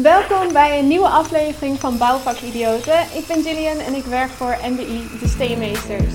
Welkom 0.00 0.52
bij 0.52 0.78
een 0.78 0.88
nieuwe 0.88 1.08
aflevering 1.08 1.80
van 1.80 1.98
Bouwvakidioten. 1.98 3.00
Ik 3.00 3.26
ben 3.26 3.42
Gillian 3.42 3.78
en 3.78 3.94
ik 3.94 4.04
werk 4.04 4.30
voor 4.30 4.58
MBI 4.62 5.08
De 5.20 5.28
Steenmeesters. 5.28 6.14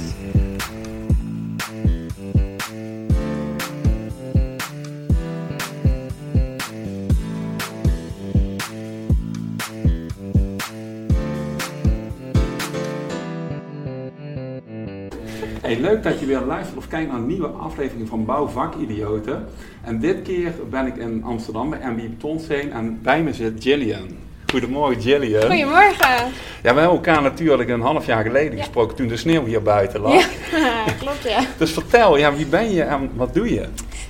Hey, 15.78 15.86
leuk 15.86 16.04
dat 16.04 16.20
je 16.20 16.26
weer 16.26 16.40
luistert 16.40 16.78
of 16.78 16.88
kijkt 16.88 17.12
naar 17.12 17.20
een 17.20 17.28
nieuwe 17.28 17.48
aflevering 17.48 18.08
van 18.08 18.26
Bouwvakidioten. 18.26 19.48
En 19.84 20.00
dit 20.00 20.22
keer 20.22 20.52
ben 20.70 20.86
ik 20.86 20.96
in 20.96 21.24
Amsterdam 21.24 21.70
bij 21.70 21.80
MBI 21.84 22.10
Betonsteen 22.10 22.72
en 22.72 23.00
bij 23.02 23.24
me 23.24 23.34
zit 23.34 23.64
Gillian. 23.64 24.08
Goedemorgen 24.52 25.02
Gillian. 25.02 25.42
Goedemorgen. 25.42 26.16
Ja, 26.64 26.74
we 26.74 26.80
hebben 26.80 26.84
elkaar 26.84 27.22
natuurlijk 27.22 27.70
een 27.70 27.82
half 27.82 28.06
jaar 28.06 28.24
geleden 28.24 28.60
gesproken 28.60 28.96
toen 28.96 29.08
de 29.08 29.18
sneeuw 29.18 29.46
hier 29.46 29.62
buiten 29.62 30.00
lag. 30.00 30.14
Ja, 30.52 30.84
klopt 31.00 31.24
ja. 31.24 31.40
Dus 31.58 31.72
vertel, 31.72 32.18
ja, 32.18 32.34
wie 32.34 32.46
ben 32.46 32.74
je 32.74 32.84
en 32.84 33.10
wat 33.16 33.34
doe 33.34 33.54
je? 33.54 33.66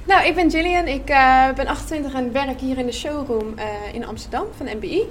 Nou, 0.07 0.25
ik 0.25 0.35
ben 0.35 0.51
Gillian. 0.51 0.87
Ik 0.87 1.09
uh, 1.09 1.53
ben 1.53 1.67
28 1.67 2.13
en 2.13 2.31
werk 2.31 2.59
hier 2.59 2.77
in 2.77 2.85
de 2.85 2.91
showroom 2.91 3.53
uh, 3.57 3.63
in 3.93 4.05
Amsterdam 4.05 4.45
van 4.57 4.65
MBI. 4.75 5.03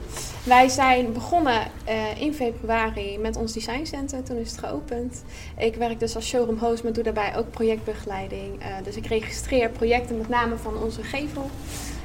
Wij 0.45 0.69
zijn 0.69 1.13
begonnen 1.13 1.61
uh, 1.89 2.21
in 2.21 2.35
februari 2.35 3.19
met 3.19 3.37
ons 3.37 3.53
designcenter. 3.53 4.23
Toen 4.23 4.37
is 4.37 4.51
het 4.51 4.59
geopend. 4.59 5.25
Ik 5.59 5.75
werk 5.75 6.01
dus 6.01 6.15
als 6.15 6.27
showroom 6.27 6.59
host, 6.59 6.83
maar 6.83 6.93
doe 6.93 7.03
daarbij 7.03 7.37
ook 7.37 7.51
projectbegeleiding. 7.51 8.61
dus 8.83 8.97
ik 8.97 9.07
registreer 9.07 9.69
projecten 9.69 10.19
met 10.19 10.29
name 10.29 10.57
van 10.57 10.83
onze 10.83 11.03
gevel. 11.03 11.51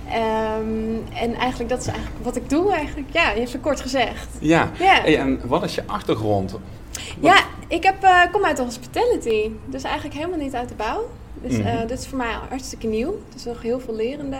Um, 0.08 1.04
en 1.14 1.34
eigenlijk 1.34 1.70
dat 1.70 1.80
is 1.80 1.88
eigenlijk 1.88 2.24
wat 2.24 2.36
ik 2.36 2.50
doe 2.50 2.72
eigenlijk. 2.72 3.08
Ja, 3.14 3.32
je 3.32 3.40
hebt 3.40 3.52
het 3.52 3.62
kort 3.62 3.82
gezegd. 3.82 4.28
Ja, 4.40 4.72
yeah. 4.80 5.04
hey, 5.04 5.18
en 5.18 5.42
wat 5.48 5.64
is 5.64 5.76
je 5.76 5.84
achtergrond? 5.86 6.52
Wat... 6.52 6.62
Ja, 7.20 7.44
ik 7.68 7.84
heb, 7.84 8.30
kom 8.32 8.46
uit 8.46 8.58
de 8.58 8.64
hospitality. 8.64 9.52
Dus 9.66 9.84
eigenlijk 9.84 10.16
helemaal 10.16 10.40
niet 10.40 10.54
uit 10.54 10.70
de 10.70 10.76
bouw. 10.76 11.10
Dus 11.42 11.58
mm 11.58 11.66
-hmm. 11.66 11.88
dit 11.88 12.00
is 12.00 12.08
voor 12.08 12.18
mij 12.18 12.34
hartstikke 12.50 12.88
nieuw. 12.88 13.16
Het 13.26 13.36
is 13.36 13.44
nog 13.44 13.62
heel 13.62 13.80
veel 13.80 13.96
lerende. 13.96 14.38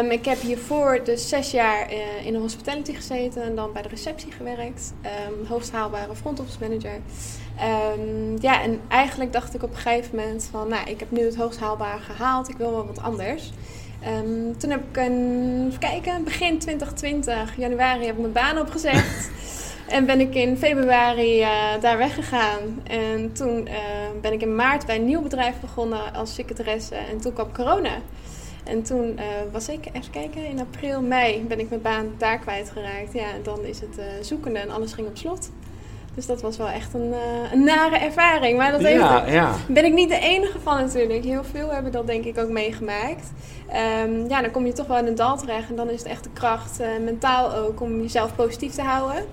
Um, 0.00 0.10
ik 0.10 0.24
heb 0.24 0.40
hiervoor 0.40 1.00
dus 1.04 1.28
zes 1.28 1.50
jaar 1.50 1.92
uh, 1.92 2.26
in 2.26 2.32
de 2.32 2.38
hospitality 2.38 2.94
gezeten 2.94 3.42
en 3.42 3.54
dan 3.54 3.72
bij 3.72 3.82
de 3.82 3.88
receptie 3.88 4.32
gewerkt. 4.32 4.92
Um, 5.02 5.46
hoogst 5.46 5.72
haalbare 5.72 6.14
front 6.14 6.40
office 6.40 6.58
manager. 6.60 7.00
Um, 7.98 8.36
ja, 8.40 8.62
en 8.62 8.80
eigenlijk 8.88 9.32
dacht 9.32 9.54
ik 9.54 9.62
op 9.62 9.70
een 9.70 9.76
gegeven 9.76 10.16
moment 10.16 10.48
van, 10.50 10.68
nou, 10.68 10.90
ik 10.90 11.00
heb 11.00 11.10
nu 11.10 11.24
het 11.24 11.36
hoogst 11.36 11.60
haalbare 11.60 12.00
gehaald. 12.00 12.48
Ik 12.48 12.56
wil 12.56 12.70
wel 12.70 12.86
wat 12.86 13.02
anders. 13.02 13.52
toen 14.58 14.70
heb 14.70 14.80
ik 14.90 14.96
een, 14.96 15.66
even 15.66 15.78
kijken, 15.78 16.24
begin 16.24 16.58
2020, 16.58 17.56
januari, 17.56 18.06
heb 18.06 18.14
ik 18.14 18.20
mijn 18.20 18.32
baan 18.32 18.58
opgezegd. 18.58 19.30
En 19.88 20.06
ben 20.06 20.20
ik 20.20 20.34
in 20.34 20.56
februari 20.56 21.40
uh, 21.40 21.48
daar 21.80 21.98
weggegaan. 21.98 22.80
En 22.84 23.32
toen 23.32 23.66
uh, 23.66 23.74
ben 24.20 24.32
ik 24.32 24.42
in 24.42 24.54
maart 24.54 24.86
bij 24.86 24.96
een 24.96 25.04
nieuw 25.04 25.22
bedrijf 25.22 25.60
begonnen 25.60 26.14
als 26.14 26.34
secretaresse. 26.34 26.94
En 26.94 27.20
toen 27.20 27.32
kwam 27.32 27.52
corona. 27.52 27.94
En 28.64 28.82
toen 28.82 29.12
uh, 29.18 29.22
was 29.52 29.68
ik, 29.68 29.86
even 29.92 30.10
kijken, 30.10 30.46
in 30.46 30.60
april, 30.60 31.00
mei 31.00 31.44
ben 31.48 31.60
ik 31.60 31.68
mijn 31.68 31.82
baan 31.82 32.06
daar 32.18 32.38
kwijtgeraakt. 32.38 33.12
Ja, 33.12 33.24
en 33.34 33.42
dan 33.42 33.64
is 33.64 33.80
het 33.80 34.26
zoekende 34.26 34.58
en 34.58 34.70
alles 34.70 34.92
ging 34.92 35.06
op 35.06 35.16
slot. 35.16 35.50
Dus 36.14 36.26
dat 36.26 36.42
was 36.42 36.56
wel 36.56 36.68
echt 36.68 36.94
een, 36.94 37.14
een 37.52 37.64
nare 37.64 37.96
ervaring. 37.96 38.58
Maar 38.58 38.72
dat 38.72 38.80
ja, 38.80 39.20
heeft, 39.20 39.32
ja. 39.32 39.52
ben 39.68 39.84
ik 39.84 39.92
niet 39.92 40.08
de 40.08 40.18
enige 40.18 40.60
van 40.60 40.76
natuurlijk. 40.76 41.24
Heel 41.24 41.44
veel 41.44 41.70
hebben 41.70 41.92
dat 41.92 42.06
denk 42.06 42.24
ik 42.24 42.38
ook 42.38 42.48
meegemaakt. 42.48 43.32
Um, 44.04 44.28
ja, 44.28 44.42
dan 44.42 44.50
kom 44.50 44.66
je 44.66 44.72
toch 44.72 44.86
wel 44.86 44.98
in 44.98 45.06
een 45.06 45.14
dal 45.14 45.36
terecht. 45.36 45.68
En 45.68 45.76
dan 45.76 45.90
is 45.90 45.98
het 45.98 46.08
echt 46.08 46.24
de 46.24 46.30
kracht, 46.32 46.80
mentaal 47.04 47.54
ook, 47.54 47.80
om 47.80 48.00
jezelf 48.00 48.34
positief 48.34 48.74
te 48.74 48.82
houden. 48.82 49.24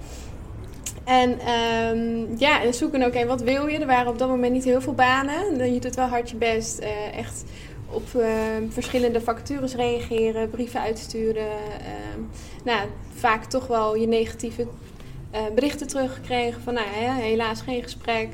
En 1.03 1.29
um, 1.31 2.27
ja, 2.37 2.61
en 2.61 2.73
zoeken 2.73 3.01
ook, 3.01 3.07
okay, 3.07 3.25
wat 3.25 3.41
wil 3.41 3.67
je? 3.67 3.79
Er 3.79 3.87
waren 3.87 4.11
op 4.11 4.17
dat 4.17 4.29
moment 4.29 4.53
niet 4.53 4.63
heel 4.63 4.81
veel 4.81 4.93
banen. 4.93 5.73
Je 5.73 5.79
doet 5.79 5.95
wel 5.95 6.07
hard 6.07 6.29
je 6.29 6.35
best. 6.35 6.79
Uh, 6.79 7.17
echt 7.17 7.43
op 7.89 8.07
uh, 8.15 8.25
verschillende 8.69 9.21
vacatures 9.21 9.75
reageren, 9.75 10.49
brieven 10.49 10.79
uitsturen. 10.79 11.45
Uh, 11.45 12.23
nou, 12.63 12.87
vaak 13.13 13.45
toch 13.45 13.67
wel 13.67 13.95
je 13.95 14.07
negatieve 14.07 14.67
berichten 15.55 15.87
teruggekregen 15.87 16.61
van, 16.61 16.73
nou 16.73 16.87
ja, 17.01 17.15
helaas 17.15 17.61
geen 17.61 17.83
gesprek. 17.83 18.29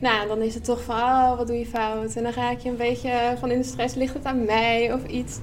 Nou, 0.00 0.28
dan 0.28 0.42
is 0.42 0.54
het 0.54 0.64
toch 0.64 0.82
van, 0.82 0.96
oh, 0.96 1.36
wat 1.36 1.46
doe 1.46 1.58
je 1.58 1.66
fout? 1.66 2.14
En 2.14 2.22
dan 2.22 2.32
raak 2.32 2.58
je 2.58 2.68
een 2.68 2.76
beetje 2.76 3.36
van 3.38 3.50
in 3.50 3.58
de 3.58 3.64
stress, 3.64 3.94
ligt 3.94 4.14
het 4.14 4.24
aan 4.24 4.44
mij 4.44 4.92
of 4.92 5.04
iets. 5.06 5.38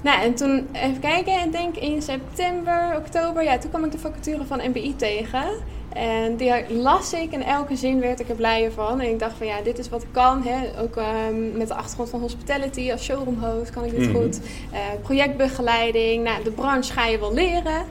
Nou, 0.00 0.22
en 0.22 0.34
toen 0.34 0.68
even 0.72 1.00
kijken, 1.00 1.44
ik 1.44 1.52
denk 1.52 1.76
in 1.76 2.02
september, 2.02 2.96
oktober, 2.96 3.42
ja, 3.42 3.58
toen 3.58 3.70
kwam 3.70 3.84
ik 3.84 3.92
de 3.92 3.98
vacature 3.98 4.44
van 4.44 4.68
MBI 4.68 4.96
tegen. 4.96 5.44
En 5.92 6.36
die 6.36 6.52
las 6.68 7.12
ik 7.12 7.32
en 7.32 7.42
elke 7.42 7.76
zin 7.76 8.00
werd 8.00 8.20
ik 8.20 8.28
er 8.28 8.34
blijer 8.34 8.72
van. 8.72 9.00
En 9.00 9.10
ik 9.10 9.18
dacht 9.18 9.36
van 9.36 9.46
ja, 9.46 9.60
dit 9.62 9.78
is 9.78 9.88
wat 9.88 10.02
ik 10.02 10.08
kan. 10.12 10.42
Hè. 10.42 10.82
Ook 10.82 10.96
um, 10.96 11.52
met 11.56 11.68
de 11.68 11.74
achtergrond 11.74 12.10
van 12.10 12.20
hospitality 12.20 12.92
als 12.92 13.04
showroom 13.04 13.44
host 13.44 13.70
kan 13.70 13.84
ik 13.84 13.90
dit 13.90 14.00
mm 14.00 14.14
-hmm. 14.14 14.22
goed. 14.22 14.40
Uh, 14.72 14.78
projectbegeleiding, 15.02 16.24
nou, 16.24 16.44
de 16.44 16.50
branche 16.50 16.92
ga 16.92 17.06
je 17.06 17.18
wel 17.18 17.34
leren. 17.34 17.84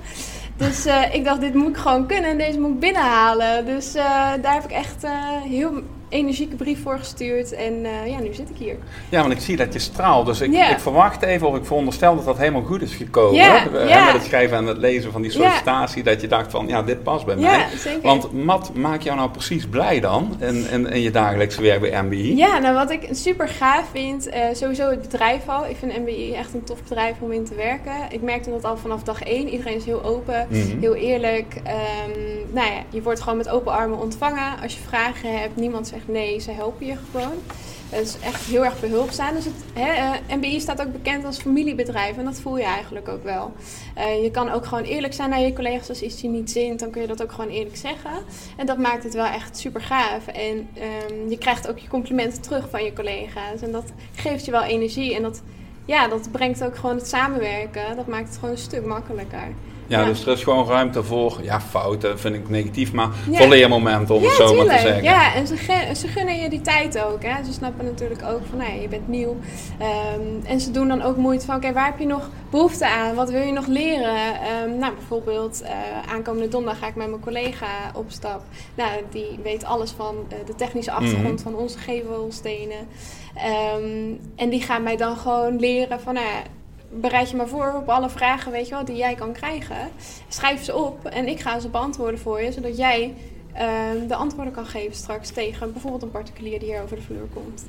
Dus 0.57 0.85
uh, 0.85 1.13
ik 1.15 1.23
dacht, 1.23 1.41
dit 1.41 1.53
moet 1.53 1.69
ik 1.69 1.77
gewoon 1.77 2.07
kunnen 2.07 2.29
en 2.29 2.37
deze 2.37 2.59
moet 2.59 2.71
ik 2.71 2.79
binnenhalen. 2.79 3.65
Dus 3.65 3.95
uh, 3.95 4.03
daar 4.41 4.53
heb 4.53 4.63
ik 4.63 4.71
echt 4.71 5.05
heel 5.43 5.71
energieke 6.09 6.55
brief 6.55 6.81
voor 6.81 6.97
gestuurd. 6.97 7.51
En 7.51 7.73
uh, 7.73 8.07
ja, 8.07 8.19
nu 8.19 8.33
zit 8.33 8.49
ik 8.49 8.55
hier. 8.57 8.75
Ja, 9.09 9.21
want 9.21 9.33
ik 9.33 9.39
zie 9.39 9.57
dat 9.57 9.73
je 9.73 9.79
straalt. 9.79 10.25
Dus 10.25 10.41
ik, 10.41 10.51
yeah. 10.51 10.69
ik 10.69 10.79
verwacht 10.79 11.21
even, 11.21 11.47
of 11.47 11.55
ik 11.55 11.65
veronderstel 11.65 12.15
dat 12.15 12.25
dat 12.25 12.37
helemaal 12.37 12.63
goed 12.63 12.81
is 12.81 12.93
gekomen. 12.93 13.35
Yeah, 13.35 13.73
yeah. 13.73 14.05
Met 14.05 14.13
het 14.13 14.23
schrijven 14.23 14.57
en 14.57 14.65
het 14.65 14.77
lezen 14.77 15.11
van 15.11 15.21
die 15.21 15.31
sollicitatie. 15.31 16.03
Dat 16.03 16.21
je 16.21 16.27
dacht 16.27 16.51
van, 16.51 16.67
ja, 16.67 16.83
dit 16.83 17.03
past 17.03 17.25
bij 17.25 17.35
mij. 17.35 17.65
Zeker. 17.77 18.01
Want 18.01 18.27
wat 18.33 18.73
maakt 18.73 19.03
jou 19.03 19.17
nou 19.17 19.29
precies 19.29 19.67
blij 19.67 19.99
dan 19.99 20.35
in, 20.39 20.69
in, 20.69 20.87
in 20.87 21.01
je 21.01 21.11
dagelijkse 21.11 21.61
werk 21.61 21.81
bij 21.81 22.03
MBI? 22.03 22.35
Ja, 22.35 22.57
nou 22.57 22.75
wat 22.75 22.91
ik 22.91 23.07
super 23.11 23.47
gaaf 23.47 23.89
vind, 23.91 24.27
uh, 24.27 24.33
sowieso 24.53 24.89
het 24.89 25.01
bedrijf 25.01 25.49
al. 25.49 25.65
Ik 25.65 25.75
vind 25.75 25.97
MBI 25.97 26.33
echt 26.33 26.53
een 26.53 26.63
tof 26.63 26.83
bedrijf 26.83 27.15
om 27.19 27.31
in 27.31 27.45
te 27.45 27.55
werken. 27.55 27.93
Ik 28.09 28.21
merkte 28.21 28.49
dat 28.49 28.63
al 28.63 28.77
vanaf 28.77 29.03
dag 29.03 29.23
één. 29.23 29.49
Iedereen 29.49 29.75
is 29.75 29.85
heel 29.85 30.03
open, 30.03 30.47
mm 30.49 30.61
-hmm. 30.61 30.79
heel 30.79 30.95
eerlijk. 30.95 31.55
Um, 31.55 32.53
nou 32.53 32.71
ja, 32.71 32.81
je 32.89 33.01
wordt 33.01 33.21
gewoon 33.21 33.37
met 33.37 33.49
open 33.49 33.71
armen 33.71 33.99
ontvangen. 33.99 34.61
Als 34.61 34.73
je 34.73 34.79
vragen 34.87 35.39
hebt, 35.39 35.55
niemand 35.55 35.87
zegt 35.87 35.98
nee, 36.07 36.39
ze 36.39 36.51
helpen 36.51 36.85
je 36.85 36.95
gewoon. 37.11 37.37
Het 37.89 38.07
is 38.07 38.19
echt 38.19 38.45
heel 38.45 38.65
erg 38.65 38.79
behulpzaam. 38.79 39.35
Dus 39.35 39.45
het, 39.45 39.53
hè, 39.73 39.93
uh, 39.93 40.35
MBI 40.35 40.59
staat 40.59 40.81
ook 40.81 40.91
bekend 40.91 41.25
als 41.25 41.37
familiebedrijf 41.37 42.17
en 42.17 42.25
dat 42.25 42.39
voel 42.39 42.57
je 42.57 42.63
eigenlijk 42.63 43.07
ook 43.07 43.23
wel. 43.23 43.53
Uh, 43.97 44.23
je 44.23 44.31
kan 44.31 44.49
ook 44.51 44.65
gewoon 44.65 44.83
eerlijk 44.83 45.13
zijn 45.13 45.29
naar 45.29 45.39
je 45.39 45.53
collega's 45.53 45.89
als 45.89 46.01
iets 46.01 46.21
je 46.21 46.27
niet 46.27 46.51
zint, 46.51 46.79
dan 46.79 46.89
kun 46.89 47.01
je 47.01 47.07
dat 47.07 47.21
ook 47.21 47.31
gewoon 47.31 47.49
eerlijk 47.49 47.77
zeggen. 47.77 48.11
En 48.57 48.65
dat 48.65 48.77
maakt 48.77 49.03
het 49.03 49.13
wel 49.13 49.25
echt 49.25 49.57
super 49.57 49.81
gaaf. 49.81 50.27
En 50.27 50.69
um, 51.11 51.29
je 51.29 51.37
krijgt 51.37 51.69
ook 51.69 51.77
je 51.77 51.87
complimenten 51.87 52.41
terug 52.41 52.69
van 52.69 52.83
je 52.83 52.93
collega's 52.93 53.61
en 53.61 53.71
dat 53.71 53.91
geeft 54.15 54.45
je 54.45 54.51
wel 54.51 54.63
energie 54.63 55.15
en 55.15 55.21
dat, 55.21 55.41
ja, 55.85 56.07
dat 56.07 56.31
brengt 56.31 56.63
ook 56.63 56.75
gewoon 56.75 56.95
het 56.95 57.07
samenwerken. 57.07 57.95
Dat 57.95 58.07
maakt 58.07 58.27
het 58.27 58.37
gewoon 58.37 58.51
een 58.51 58.57
stuk 58.57 58.85
makkelijker. 58.85 59.53
Ja, 59.89 59.99
ja, 59.99 60.05
dus 60.05 60.25
er 60.25 60.31
is 60.31 60.43
gewoon 60.43 60.67
ruimte 60.67 61.03
voor, 61.03 61.39
ja, 61.41 61.61
fouten 61.61 62.19
vind 62.19 62.35
ik 62.35 62.49
negatief, 62.49 62.93
maar 62.93 63.09
ja. 63.31 63.37
voor 63.37 63.47
leermomenten 63.47 64.15
om 64.15 64.21
ja, 64.21 64.27
het 64.27 64.35
zo 64.35 64.47
tuurlijk. 64.47 64.67
maar 64.67 64.77
te 64.77 64.81
zeggen. 64.81 65.03
Ja, 65.03 65.33
en 65.33 65.47
ze, 65.47 65.55
ze 65.95 66.07
gunnen 66.07 66.39
je 66.39 66.49
die 66.49 66.61
tijd 66.61 67.03
ook. 67.03 67.23
Hè. 67.23 67.43
Ze 67.43 67.53
snappen 67.53 67.85
natuurlijk 67.85 68.23
ook 68.23 68.41
van, 68.49 68.57
nee, 68.57 68.81
je 68.81 68.87
bent 68.87 69.07
nieuw. 69.07 69.37
Um, 70.15 70.45
en 70.45 70.59
ze 70.59 70.71
doen 70.71 70.87
dan 70.87 71.01
ook 71.01 71.17
moeite 71.17 71.45
van, 71.45 71.55
oké, 71.55 71.67
okay, 71.67 71.75
waar 71.81 71.91
heb 71.91 71.99
je 71.99 72.05
nog 72.05 72.29
behoefte 72.49 72.87
aan? 72.87 73.15
Wat 73.15 73.31
wil 73.31 73.41
je 73.41 73.51
nog 73.51 73.67
leren? 73.67 74.15
Um, 74.63 74.77
nou, 74.77 74.93
bijvoorbeeld 74.93 75.61
uh, 75.63 75.69
aankomende 76.13 76.47
donderdag 76.47 76.79
ga 76.79 76.87
ik 76.87 76.95
met 76.95 77.09
mijn 77.09 77.21
collega 77.21 77.67
op 77.93 78.05
stap. 78.07 78.41
Nou, 78.75 78.89
die 79.09 79.39
weet 79.43 79.65
alles 79.65 79.91
van 79.91 80.15
uh, 80.15 80.37
de 80.45 80.55
technische 80.55 80.91
achtergrond 80.91 81.23
mm 81.23 81.43
-hmm. 81.43 81.51
van 81.51 81.55
onze 81.55 81.77
gevelstenen. 81.77 82.87
Um, 83.77 84.19
en 84.35 84.49
die 84.49 84.61
gaan 84.61 84.83
mij 84.83 84.97
dan 84.97 85.17
gewoon 85.17 85.59
leren 85.59 85.99
van, 85.99 86.13
nou 86.13 86.27
bereid 86.89 87.29
je 87.29 87.35
maar 87.35 87.47
voor 87.47 87.73
op 87.75 87.89
alle 87.89 88.09
vragen 88.09 88.51
weet 88.51 88.67
je 88.67 88.75
wel, 88.75 88.85
die 88.85 88.95
jij 88.95 89.15
kan 89.15 89.31
krijgen. 89.31 89.77
Schrijf 90.27 90.63
ze 90.63 90.75
op 90.75 91.05
en 91.05 91.27
ik 91.27 91.39
ga 91.39 91.59
ze 91.59 91.69
beantwoorden 91.69 92.19
voor 92.19 92.41
je, 92.41 92.51
zodat 92.51 92.77
jij 92.77 93.13
uh, 93.53 93.61
de 94.07 94.15
antwoorden 94.15 94.53
kan 94.53 94.65
geven 94.65 94.95
straks 94.95 95.29
tegen 95.29 95.71
bijvoorbeeld 95.71 96.03
een 96.03 96.11
particulier 96.11 96.59
die 96.59 96.69
hier 96.69 96.81
over 96.81 96.95
de 96.95 97.01
vloer 97.01 97.27
komt. 97.33 97.65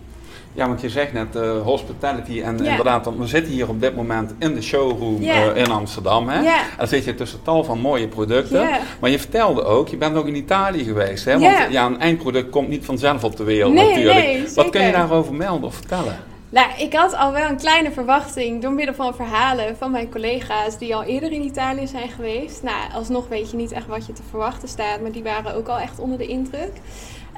Ja, 0.53 0.67
want 0.67 0.81
je 0.81 0.89
zegt 0.89 1.13
net 1.13 1.37
uh, 1.37 1.63
hospitality 1.63 2.41
en 2.41 2.65
inderdaad, 2.65 3.17
we 3.17 3.27
zitten 3.27 3.53
hier 3.53 3.69
op 3.69 3.81
dit 3.81 3.97
moment 3.97 4.35
in 4.39 4.55
de 4.55 4.63
showroom 4.63 5.23
uh, 5.23 5.57
in 5.57 5.71
Amsterdam. 5.71 6.29
Hè? 6.29 6.47
En 6.47 6.65
dan 6.79 6.87
zit 6.87 7.05
je 7.05 7.15
tussen 7.15 7.43
tal 7.43 7.65
van 7.65 7.81
mooie 7.81 8.09
producten. 8.09 8.69
Maar 9.01 9.11
je 9.11 9.19
vertelde 9.19 9.65
ook, 9.65 9.89
je 9.89 9.97
bent 9.97 10.17
ook 10.17 10.27
in 10.27 10.37
Italië 10.37 10.85
geweest. 10.85 11.25
Hè? 11.25 11.39
Want 11.39 11.57
ja, 11.71 11.87
een 11.87 12.01
eindproduct 12.01 12.51
komt 12.51 12.69
niet 12.69 12.85
vanzelf 12.85 13.25
op 13.25 13.37
de 13.37 13.45
wereld 13.45 13.73
nee, 13.73 13.89
natuurlijk. 13.89 14.17
Nee, 14.17 14.45
Wat 14.55 14.71
kun 14.71 14.83
je 14.83 14.93
daarover 14.93 15.35
melden 15.35 15.65
of 15.65 15.75
vertellen? 15.75 16.19
Nou, 16.51 16.71
ik 16.79 16.95
had 16.95 17.15
al 17.15 17.33
wel 17.33 17.49
een 17.49 17.57
kleine 17.57 17.93
verwachting 17.93 18.63
door 18.63 18.73
middel 18.73 18.95
van 18.95 19.15
verhalen 19.15 19.77
van 19.77 19.91
mijn 19.91 20.11
collega's 20.11 20.79
die 20.79 20.95
al 20.95 21.03
eerder 21.03 21.33
in 21.33 21.43
Italië 21.43 21.87
zijn 21.87 22.09
geweest. 22.09 22.63
Nou, 22.63 22.93
alsnog 22.93 23.29
weet 23.29 23.51
je 23.51 23.57
niet 23.57 23.73
echt 23.73 23.87
wat 23.87 24.07
je 24.07 24.13
te 24.13 24.23
verwachten 24.31 24.69
staat, 24.69 25.01
maar 25.01 25.13
die 25.13 25.23
waren 25.23 25.55
ook 25.55 25.69
al 25.69 25.79
echt 25.79 25.99
onder 25.99 26.19
de 26.19 26.27
indruk. 26.27 26.73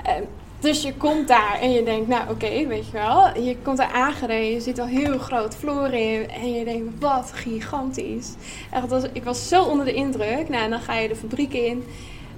Uh, 0.07 0.13
Dus 0.61 0.83
je 0.83 0.95
komt 0.95 1.29
daar 1.29 1.59
en 1.61 1.73
je 1.73 1.83
denkt, 1.83 2.09
nou 2.09 2.31
oké, 2.31 2.67
weet 2.67 2.87
je 2.87 2.93
wel. 2.93 3.39
Je 3.43 3.57
komt 3.63 3.77
daar 3.77 3.93
aangereden, 3.93 4.53
je 4.53 4.61
ziet 4.61 4.81
al 4.81 4.87
heel 4.87 5.19
groot 5.19 5.55
vloer 5.55 5.93
in. 5.93 6.31
En 6.31 6.53
je 6.53 6.65
denkt, 6.65 7.01
wat 7.01 7.31
gigantisch. 7.35 8.35
Echt, 8.71 8.89
was, 8.89 9.03
ik 9.13 9.25
was 9.25 9.49
zo 9.49 9.65
onder 9.65 9.85
de 9.85 9.95
indruk. 9.95 10.49
Nou, 10.49 10.65
en 10.65 10.71
dan 10.71 10.81
ga 10.81 10.95
je 10.95 11.09
de 11.09 11.17
fabriek 11.17 11.53
in. 11.53 11.85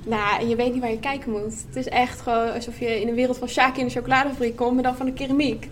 Nou, 0.04 0.40
en 0.40 0.48
je 0.48 0.56
weet 0.56 0.72
niet 0.72 0.80
waar 0.80 0.90
je 0.90 0.98
kijken 0.98 1.30
moet. 1.30 1.64
Het 1.66 1.76
is 1.76 1.88
echt 1.88 2.20
gewoon 2.20 2.52
alsof 2.52 2.78
je 2.78 3.00
in 3.00 3.06
de 3.06 3.14
wereld 3.14 3.38
van 3.38 3.48
Shaki 3.48 3.80
in 3.80 3.86
de 3.86 3.92
chocoladefabriek 3.92 4.56
komt, 4.56 4.74
maar 4.74 4.82
dan 4.82 4.96
van 4.96 5.06
de 5.06 5.12
keramiek. 5.12 5.68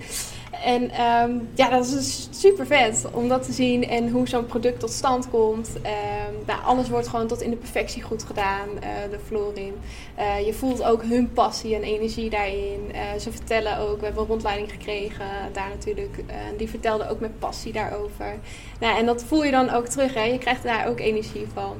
En 0.64 0.90
ehm, 0.90 1.30
ja, 1.54 1.68
dat 1.68 1.84
is 1.84 1.90
dus 1.90 2.28
super 2.30 2.66
vet 2.66 3.06
om 3.12 3.28
dat 3.28 3.44
te 3.44 3.52
zien 3.52 3.88
en 3.88 4.10
hoe 4.10 4.28
zo'n 4.28 4.46
product 4.46 4.80
tot 4.80 4.90
stand 4.90 5.30
komt. 5.30 5.68
Um, 5.76 6.36
nou, 6.46 6.62
alles 6.64 6.88
wordt 6.88 7.08
gewoon 7.08 7.26
tot 7.26 7.40
in 7.40 7.50
de 7.50 7.56
perfectie 7.56 8.02
goed 8.02 8.24
gedaan, 8.24 8.68
uh, 8.68 9.10
de 9.10 9.18
Florin. 9.26 9.74
Uh, 10.18 10.46
je 10.46 10.52
voelt 10.52 10.82
ook 10.82 11.02
hun 11.02 11.32
passie 11.32 11.74
en 11.74 11.82
energie 11.82 12.30
daarin. 12.30 12.80
Uh, 12.94 13.20
ze 13.20 13.32
vertellen 13.32 13.78
ook, 13.78 13.98
we 13.98 14.04
hebben 14.04 14.22
een 14.22 14.28
rondleiding 14.28 14.70
gekregen 14.70 15.26
daar 15.52 15.68
natuurlijk. 15.68 16.24
die 16.56 16.68
vertelde 16.68 17.08
ook 17.08 17.20
met 17.20 17.38
passie 17.38 17.72
daarover. 17.72 18.38
Nou, 18.80 18.98
en 18.98 19.06
dat 19.06 19.24
voel 19.24 19.44
je 19.44 19.50
dan 19.50 19.70
ook 19.70 19.86
terug, 19.86 20.14
hè? 20.14 20.24
je 20.24 20.38
krijgt 20.38 20.62
daar 20.62 20.88
ook 20.88 21.00
energie 21.00 21.46
van. 21.52 21.76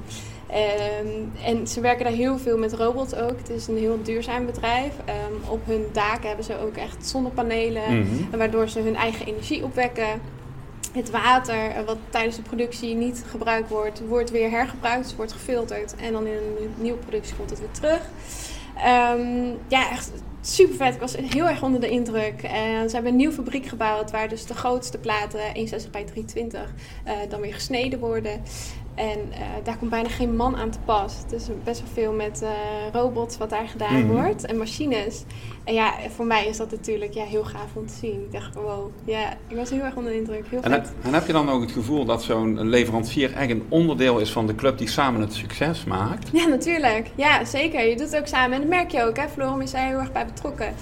Um, 0.53 1.33
en 1.45 1.67
ze 1.67 1.81
werken 1.81 2.05
daar 2.05 2.13
heel 2.13 2.39
veel 2.39 2.59
met 2.59 2.73
robots 2.73 3.15
ook. 3.15 3.39
Het 3.39 3.51
is 3.51 3.67
een 3.67 3.79
heel 3.79 4.03
duurzaam 4.03 4.47
bedrijf. 4.47 4.93
Um, 5.09 5.51
op 5.51 5.67
hun 5.67 5.87
daken 5.93 6.27
hebben 6.27 6.45
ze 6.45 6.59
ook 6.59 6.77
echt 6.77 7.07
zonnepanelen, 7.07 7.97
mm 7.97 8.03
-hmm. 8.03 8.39
waardoor 8.39 8.69
ze 8.69 8.81
hun 8.81 8.97
eigen 8.97 9.27
energie 9.27 9.65
opwekken. 9.65 10.21
Het 10.93 11.11
water, 11.11 11.71
eh, 11.71 11.85
wat 11.85 11.97
tijdens 12.11 12.37
de 12.37 12.43
productie 12.43 12.95
niet 12.95 13.25
gebruikt 13.27 13.69
wordt, 13.69 14.03
wordt 14.07 14.31
weer 14.31 14.51
hergebruikt, 14.51 15.03
dus 15.03 15.17
wordt 15.17 15.33
gefilterd 15.33 15.95
en 15.97 16.13
dan 16.13 16.27
in 16.27 16.33
een 16.33 16.75
nieuwe 16.77 16.99
productie 16.99 17.37
komt 17.37 17.51
het 17.51 17.59
weer 17.59 17.71
terug. 17.71 18.01
Um, 18.77 19.59
ja, 19.69 19.91
echt 19.91 20.11
super 20.41 20.77
vet. 20.77 20.95
Ik 20.95 21.01
was 21.01 21.17
heel 21.17 21.49
erg 21.49 21.63
onder 21.63 21.81
de 21.81 21.89
indruk. 21.89 22.43
En 22.43 22.89
ze 22.89 22.95
hebben 22.95 23.11
een 23.11 23.19
nieuwe 23.19 23.35
fabriek 23.35 23.67
gebouwd 23.67 24.11
waar 24.11 24.29
dus 24.29 24.47
de 24.47 24.55
grootste 24.55 24.99
platen, 24.99 25.41
1,60 25.41 25.91
bij 25.91 26.05
320, 26.05 26.73
uh, 27.07 27.13
dan 27.29 27.41
weer 27.41 27.55
gesneden 27.55 27.99
worden. 27.99 28.43
En 28.94 29.19
uh, 29.19 29.39
daar 29.65 29.77
komt 29.77 29.91
bijna 29.91 30.09
geen 30.09 30.37
man 30.37 30.56
aan 30.56 30.71
te 30.71 30.79
pas. 30.85 31.19
Het 31.23 31.33
is 31.33 31.49
best 31.65 31.81
wel 31.81 31.91
veel 31.93 32.12
met 32.12 32.43
uh, 32.43 32.50
robots 32.93 33.39
wat 33.39 33.50
daar 33.50 33.69
gedaan 33.69 34.03
mm 34.03 34.09
-hmm. 34.09 34.23
wordt 34.23 34.47
en 34.47 34.59
machines. 34.59 35.25
En 35.64 35.75
ja, 35.75 35.94
voor 36.14 36.26
mij 36.26 36.47
is 36.47 36.56
dat 36.56 36.70
natuurlijk 36.70 37.14
ja, 37.14 37.25
heel 37.25 37.44
gaaf 37.44 37.75
om 37.75 37.87
te 37.87 37.94
zien. 37.94 38.20
Ik 38.20 38.32
dacht, 38.32 38.55
wow, 38.55 38.91
ja, 39.05 39.32
ik 39.49 39.56
was 39.56 39.70
heel 39.70 39.81
erg 39.81 39.97
onder 39.97 40.12
de 40.12 40.19
indruk. 40.19 40.47
Heel 40.49 40.62
en, 40.62 40.70
vet. 40.70 40.93
en 41.03 41.14
heb 41.14 41.26
je 41.26 41.32
dan 41.32 41.50
ook 41.50 41.61
het 41.61 41.73
gevoel 41.73 42.05
dat 42.05 42.23
zo'n 42.23 42.69
leverancier 42.69 43.35
echt 43.35 43.50
een 43.50 43.64
onderdeel 43.69 44.19
is 44.19 44.32
van 44.32 44.47
de 44.47 44.55
club 44.55 44.79
die 44.79 44.88
samen 44.88 45.20
het 45.20 45.35
succes 45.35 45.85
maakt? 45.85 46.29
Ja, 46.32 46.47
natuurlijk. 46.47 47.11
Ja, 47.14 47.44
zeker. 47.44 47.88
Je 47.88 47.97
doet 47.97 48.11
het 48.11 48.20
ook 48.20 48.26
samen. 48.26 48.53
En 48.53 48.61
dat 48.61 48.70
merk 48.70 48.91
je 48.91 49.03
ook. 49.03 49.17
Hè? 49.17 49.29
Florum 49.29 49.61
is 49.61 49.70
daar 49.70 49.87
heel 49.87 49.99
erg 49.99 50.12
bij 50.12 50.26
betrokken. 50.26 50.75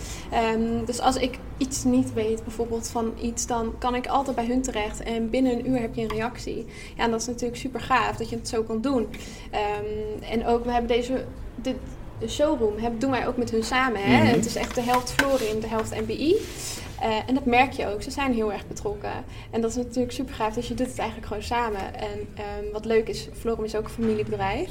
Um, 0.55 0.85
dus 0.85 1.01
als 1.01 1.17
ik 1.17 1.39
iets 1.57 1.85
niet 1.85 2.13
weet, 2.13 2.45
bijvoorbeeld 2.45 2.89
van 2.89 3.13
iets, 3.23 3.47
dan 3.47 3.75
kan 3.79 3.95
ik 3.95 4.07
altijd 4.07 4.37
bij 4.37 4.47
hun 4.47 4.63
terecht. 4.63 5.03
En 5.03 5.31
binnen 5.31 5.53
een 5.53 5.71
uur 5.71 5.81
heb 5.81 5.95
je 5.95 6.03
een 6.03 6.09
reactie. 6.09 6.67
Ja, 6.97 7.05
en 7.05 7.11
dat 7.11 7.21
is 7.21 7.27
natuurlijk 7.27 7.61
super 7.61 7.81
gaaf 7.81 8.17
dat 8.17 8.31
je 8.31 8.37
het 8.37 8.49
zo 8.49 8.63
kan 8.63 8.81
doen. 8.81 9.03
Um, 9.03 10.23
en 10.31 10.47
ook, 10.47 10.65
we 10.65 10.71
hebben 10.71 10.97
deze... 10.97 11.25
Dit, 11.55 11.77
de 12.21 12.29
showroom 12.29 12.79
heb, 12.79 13.01
doen 13.01 13.11
wij 13.11 13.27
ook 13.27 13.37
met 13.37 13.51
hun 13.51 13.65
samen. 13.65 14.01
Hè? 14.03 14.17
Mm 14.17 14.27
-hmm. 14.27 14.35
Het 14.35 14.47
is 14.47 14.57
echt 14.57 14.75
de 14.75 14.83
helft 14.83 15.13
Florin, 15.13 15.61
de 15.61 15.69
helft 15.69 16.01
MBI. 16.01 16.35
Uh, 17.03 17.07
en 17.27 17.35
dat 17.35 17.45
merk 17.45 17.73
je 17.73 17.87
ook. 17.87 18.03
Ze 18.03 18.11
zijn 18.11 18.35
heel 18.35 18.53
erg 18.53 18.67
betrokken. 18.67 19.13
En 19.51 19.61
dat 19.61 19.71
is 19.71 19.77
natuurlijk 19.77 20.13
super 20.13 20.35
gaaf. 20.35 20.55
Dus 20.55 20.69
je 20.69 20.75
doet 20.75 20.87
het 20.87 20.99
eigenlijk 20.99 21.29
gewoon 21.29 21.43
samen. 21.43 21.95
En 21.95 22.19
um, 22.19 22.73
wat 22.73 22.85
leuk 22.85 23.09
is, 23.09 23.29
Florum 23.39 23.65
is 23.65 23.77
ook 23.77 23.85
een 23.85 23.91
familiebedrijf. 23.91 24.71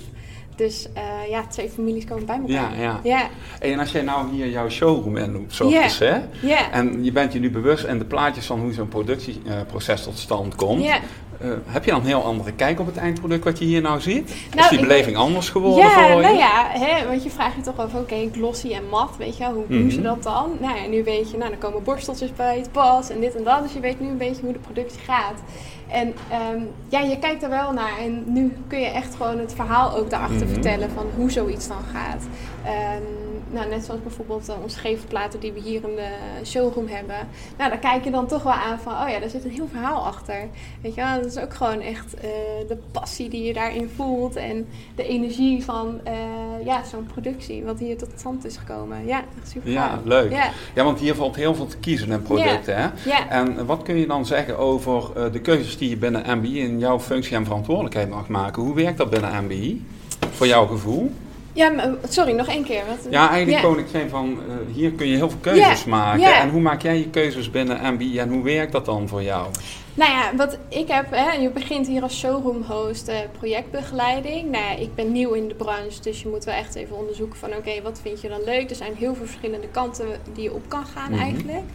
Dus 0.56 0.88
uh, 0.98 1.30
ja, 1.30 1.48
twee 1.48 1.70
families 1.70 2.06
komen 2.06 2.26
bij 2.26 2.36
elkaar. 2.36 2.78
Ja, 2.78 2.82
ja. 2.82 3.00
ja. 3.04 3.30
En 3.60 3.80
als 3.80 3.92
jij 3.92 4.02
nou 4.02 4.32
hier 4.32 4.50
jouw 4.50 4.70
showroom 4.70 5.18
in 5.18 5.48
zo 5.50 5.70
yeah. 5.70 5.86
is, 5.86 6.00
hè? 6.00 6.18
Yeah. 6.42 6.68
En 6.72 7.04
je 7.04 7.12
bent 7.12 7.34
je 7.34 7.40
nu 7.40 7.52
bewust 7.52 7.84
en 7.84 7.98
de 7.98 8.06
plaatjes 8.06 8.46
van 8.46 8.60
hoe 8.60 8.74
zo'n 8.74 8.88
productieproces 8.88 10.00
uh, 10.00 10.06
tot 10.06 10.18
stand 10.18 10.56
komt. 10.56 10.84
Yeah. 10.84 11.02
Uh, 11.42 11.52
heb 11.66 11.84
je 11.84 11.92
dan 11.92 12.00
een 12.00 12.06
heel 12.06 12.24
andere 12.24 12.52
kijk 12.52 12.80
op 12.80 12.86
het 12.86 12.98
eindproduct 12.98 13.44
wat 13.44 13.60
je 13.60 13.66
hier 13.66 13.82
nou 13.82 14.02
ziet? 14.02 14.36
Nou, 14.50 14.64
is 14.64 14.70
die 14.70 14.80
beleving 14.80 15.16
ik, 15.16 15.22
anders 15.22 15.50
geworden 15.50 15.86
ja, 15.86 15.94
voor 15.94 16.16
je? 16.16 16.22
nou 16.22 16.38
ja, 16.38 16.68
hè, 16.70 17.08
want 17.08 17.24
je 17.24 17.30
vraagt 17.30 17.56
je 17.56 17.62
toch 17.62 17.78
af, 17.78 17.94
oké, 17.94 17.98
okay, 17.98 18.30
glossy 18.34 18.74
en 18.74 18.90
mat, 18.90 19.12
weet 19.18 19.38
je, 19.38 19.46
hoe 19.46 19.68
doen 19.68 19.78
mm 19.78 19.82
-hmm. 19.82 19.92
ze 19.92 20.02
dat 20.02 20.24
dan? 20.24 20.52
Nou 20.60 20.78
ja, 20.78 20.88
nu 20.88 21.04
weet 21.04 21.32
je, 21.32 21.38
nou, 21.38 21.50
dan 21.50 21.60
komen 21.60 21.84
borsteltjes 21.84 22.34
bij 22.34 22.58
het 22.58 22.72
pas 22.72 23.10
en 23.10 23.20
dit 23.20 23.36
en 23.36 23.44
dat, 23.44 23.64
dus 23.64 23.74
je 23.74 23.80
weet 23.80 24.00
nu 24.00 24.08
een 24.08 24.18
beetje 24.18 24.42
hoe 24.42 24.54
de 24.54 24.60
productie 24.60 25.02
gaat. 25.02 25.42
En 25.88 26.08
um, 26.08 26.70
ja, 26.90 27.00
je 27.00 27.20
kijkt 27.20 27.44
er 27.44 27.50
wel 27.50 27.74
naar 27.74 27.98
en 28.00 28.24
nu 28.26 28.58
kun 28.68 28.80
je 28.80 28.88
echt 28.88 29.16
gewoon 29.16 29.40
het 29.40 29.54
verhaal 29.54 29.96
ook 29.96 30.10
daarachter 30.10 30.38
mm 30.38 30.44
-hmm. 30.44 30.54
vertellen 30.54 30.90
van 30.90 31.06
hoe 31.16 31.32
zoiets 31.32 31.68
dan 31.68 31.84
gaat. 31.94 32.24
Um, 32.66 33.29
nou, 33.52 33.70
net 33.70 33.84
zoals 33.86 34.02
bijvoorbeeld 34.02 34.50
uh, 34.50 34.56
onze 34.64 34.80
gevelplaten 34.80 35.40
die 35.40 35.52
we 35.52 35.60
hier 35.60 35.84
in 35.84 35.96
de 35.96 36.10
showroom 36.46 36.88
hebben. 36.88 37.16
Nou, 37.58 37.70
daar 37.70 37.80
kijk 37.80 38.04
je 38.04 38.12
dan 38.12 38.28
toch 38.28 38.44
wel 38.44 38.54
aan 38.54 38.80
van, 38.80 38.94
oh 38.94 39.10
ja, 39.10 39.20
daar 39.20 39.30
zit 39.30 39.44
een 39.44 39.52
heel 39.52 39.68
verhaal 39.72 40.06
achter. 40.06 40.48
Weet 40.82 40.96
je 40.96 41.02
wel, 41.02 41.16
dat 41.22 41.26
is 41.26 41.38
ook 41.38 41.54
gewoon 41.54 41.82
echt 41.82 42.16
uh, 42.16 42.22
de 42.68 42.78
passie 42.92 43.30
die 43.30 43.44
je 43.44 43.54
daarin 43.54 43.90
voelt. 43.96 44.36
En 44.36 44.68
de 44.96 45.08
energie 45.08 45.64
van 45.64 46.00
uh, 46.08 46.66
ja, 46.66 46.84
zo'n 46.84 47.08
productie, 47.14 47.64
wat 47.64 47.80
hier 47.80 47.98
tot 47.98 48.10
stand 48.16 48.46
is 48.46 48.58
gekomen. 48.58 49.06
Ja, 49.06 49.18
echt 49.18 49.50
super 49.52 49.72
Ja, 49.72 49.88
gaaf. 49.88 50.00
leuk. 50.04 50.32
Ja. 50.32 50.50
ja, 50.76 50.84
want 50.84 51.00
hier 51.00 51.16
valt 51.16 51.36
heel 51.36 51.56
veel 51.56 51.68
te 51.68 51.78
kiezen 51.78 52.12
in 52.12 52.22
producten. 52.22 52.74
Ja. 52.74 52.94
Hè? 53.04 53.10
Ja. 53.10 53.30
En 53.30 53.66
wat 53.66 53.82
kun 53.82 53.96
je 53.96 54.08
dan 54.08 54.26
zeggen 54.26 54.58
over 54.58 55.32
de 55.32 55.40
keuzes 55.40 55.78
die 55.78 55.90
je 55.90 55.98
binnen 55.98 56.38
MBI 56.38 56.60
in 56.60 56.80
jouw 56.80 57.00
functie 57.00 57.36
en 57.36 57.46
verantwoordelijkheid 57.46 58.10
mag 58.10 58.28
maken? 58.28 58.64
Hoe 58.64 58.76
werkt 58.76 58.98
dat 58.98 59.10
binnen 59.10 59.44
MBI? 59.44 59.86
Voor 60.32 60.48
jouw 60.48 60.66
gevoel? 60.66 61.12
Ja, 61.60 61.70
maar, 61.70 61.90
sorry, 62.10 62.32
nog 62.32 62.48
één 62.48 62.64
keer. 62.64 62.84
Wat, 62.88 63.12
ja, 63.12 63.30
eigenlijk 63.30 63.62
ja. 63.62 63.70
kon 63.70 63.80
ik 63.80 63.86
zijn 63.92 64.10
van, 64.10 64.30
uh, 64.48 64.76
hier 64.76 64.92
kun 64.92 65.08
je 65.08 65.16
heel 65.16 65.30
veel 65.30 65.40
keuzes 65.42 65.84
Ja, 65.84 65.90
maken. 65.90 66.20
ja. 66.20 66.42
En 66.42 66.50
hoe 66.50 66.62
maak 66.62 66.82
jij 66.82 66.98
je 66.98 67.10
keuzes 67.10 67.52
binnen 67.52 67.94
MBI 67.94 68.20
en 68.20 68.30
hoe 68.30 68.44
werkt 68.44 68.72
dat 68.72 68.86
dan 68.86 69.08
voor 69.08 69.24
jou? 69.24 69.48
Nou 69.94 70.12
ja, 70.12 70.36
wat 70.36 70.58
ik 70.70 70.88
heb, 70.88 71.06
hè, 71.12 71.32
je 71.32 71.50
begint 71.50 71.88
hier 71.88 72.02
als 72.02 72.18
showroom 72.20 72.64
host 72.68 73.10
uh, 73.10 73.16
projectbegeleiding. 73.40 74.52
Nou 74.52 74.64
ja, 74.64 74.76
ik 74.76 74.96
ben 74.96 75.12
nieuw 75.12 75.32
in 75.34 75.48
de 75.48 75.54
branche, 75.56 76.02
dus 76.02 76.22
je 76.22 76.28
moet 76.28 76.44
wel 76.44 76.56
echt 76.56 76.76
even 76.76 76.96
onderzoeken 76.98 77.40
van 77.40 77.50
oké, 77.50 77.58
okay, 77.58 77.82
wat 77.82 78.00
vind 78.04 78.22
je 78.22 78.30
dan 78.30 78.44
leuk? 78.46 78.70
Er 78.70 78.76
zijn 78.76 78.94
heel 78.96 79.16
veel 79.16 79.26
verschillende 79.26 79.68
kanten 79.68 80.06
die 80.34 80.44
je 80.44 80.54
op 80.54 80.64
kan 80.68 80.86
gaan 80.86 81.12
Mhm. 81.12 81.22
eigenlijk. 81.22 81.66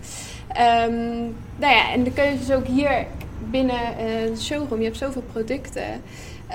Ehm, 0.48 1.18
nou 1.56 1.74
ja, 1.74 1.92
en 1.92 2.02
de 2.04 2.12
keuze 2.12 2.38
is 2.42 2.50
ook 2.52 2.66
hier 2.66 3.06
binnen 3.50 3.74
uh, 3.80 4.34
de 4.34 4.40
showroom. 4.42 4.78
Je 4.78 4.84
hebt 4.84 4.96
zoveel 4.98 5.24
producten. 5.32 6.02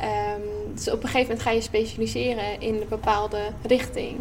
Um, 0.04 0.74
dus 0.74 0.90
op 0.90 1.04
een 1.04 1.10
gegeven 1.10 1.28
moment 1.28 1.42
ga 1.42 1.52
je 1.52 1.62
specialiseren 1.62 2.62
in 2.62 2.74
een 2.74 2.88
bepaalde 2.90 3.42
richting. 3.62 4.18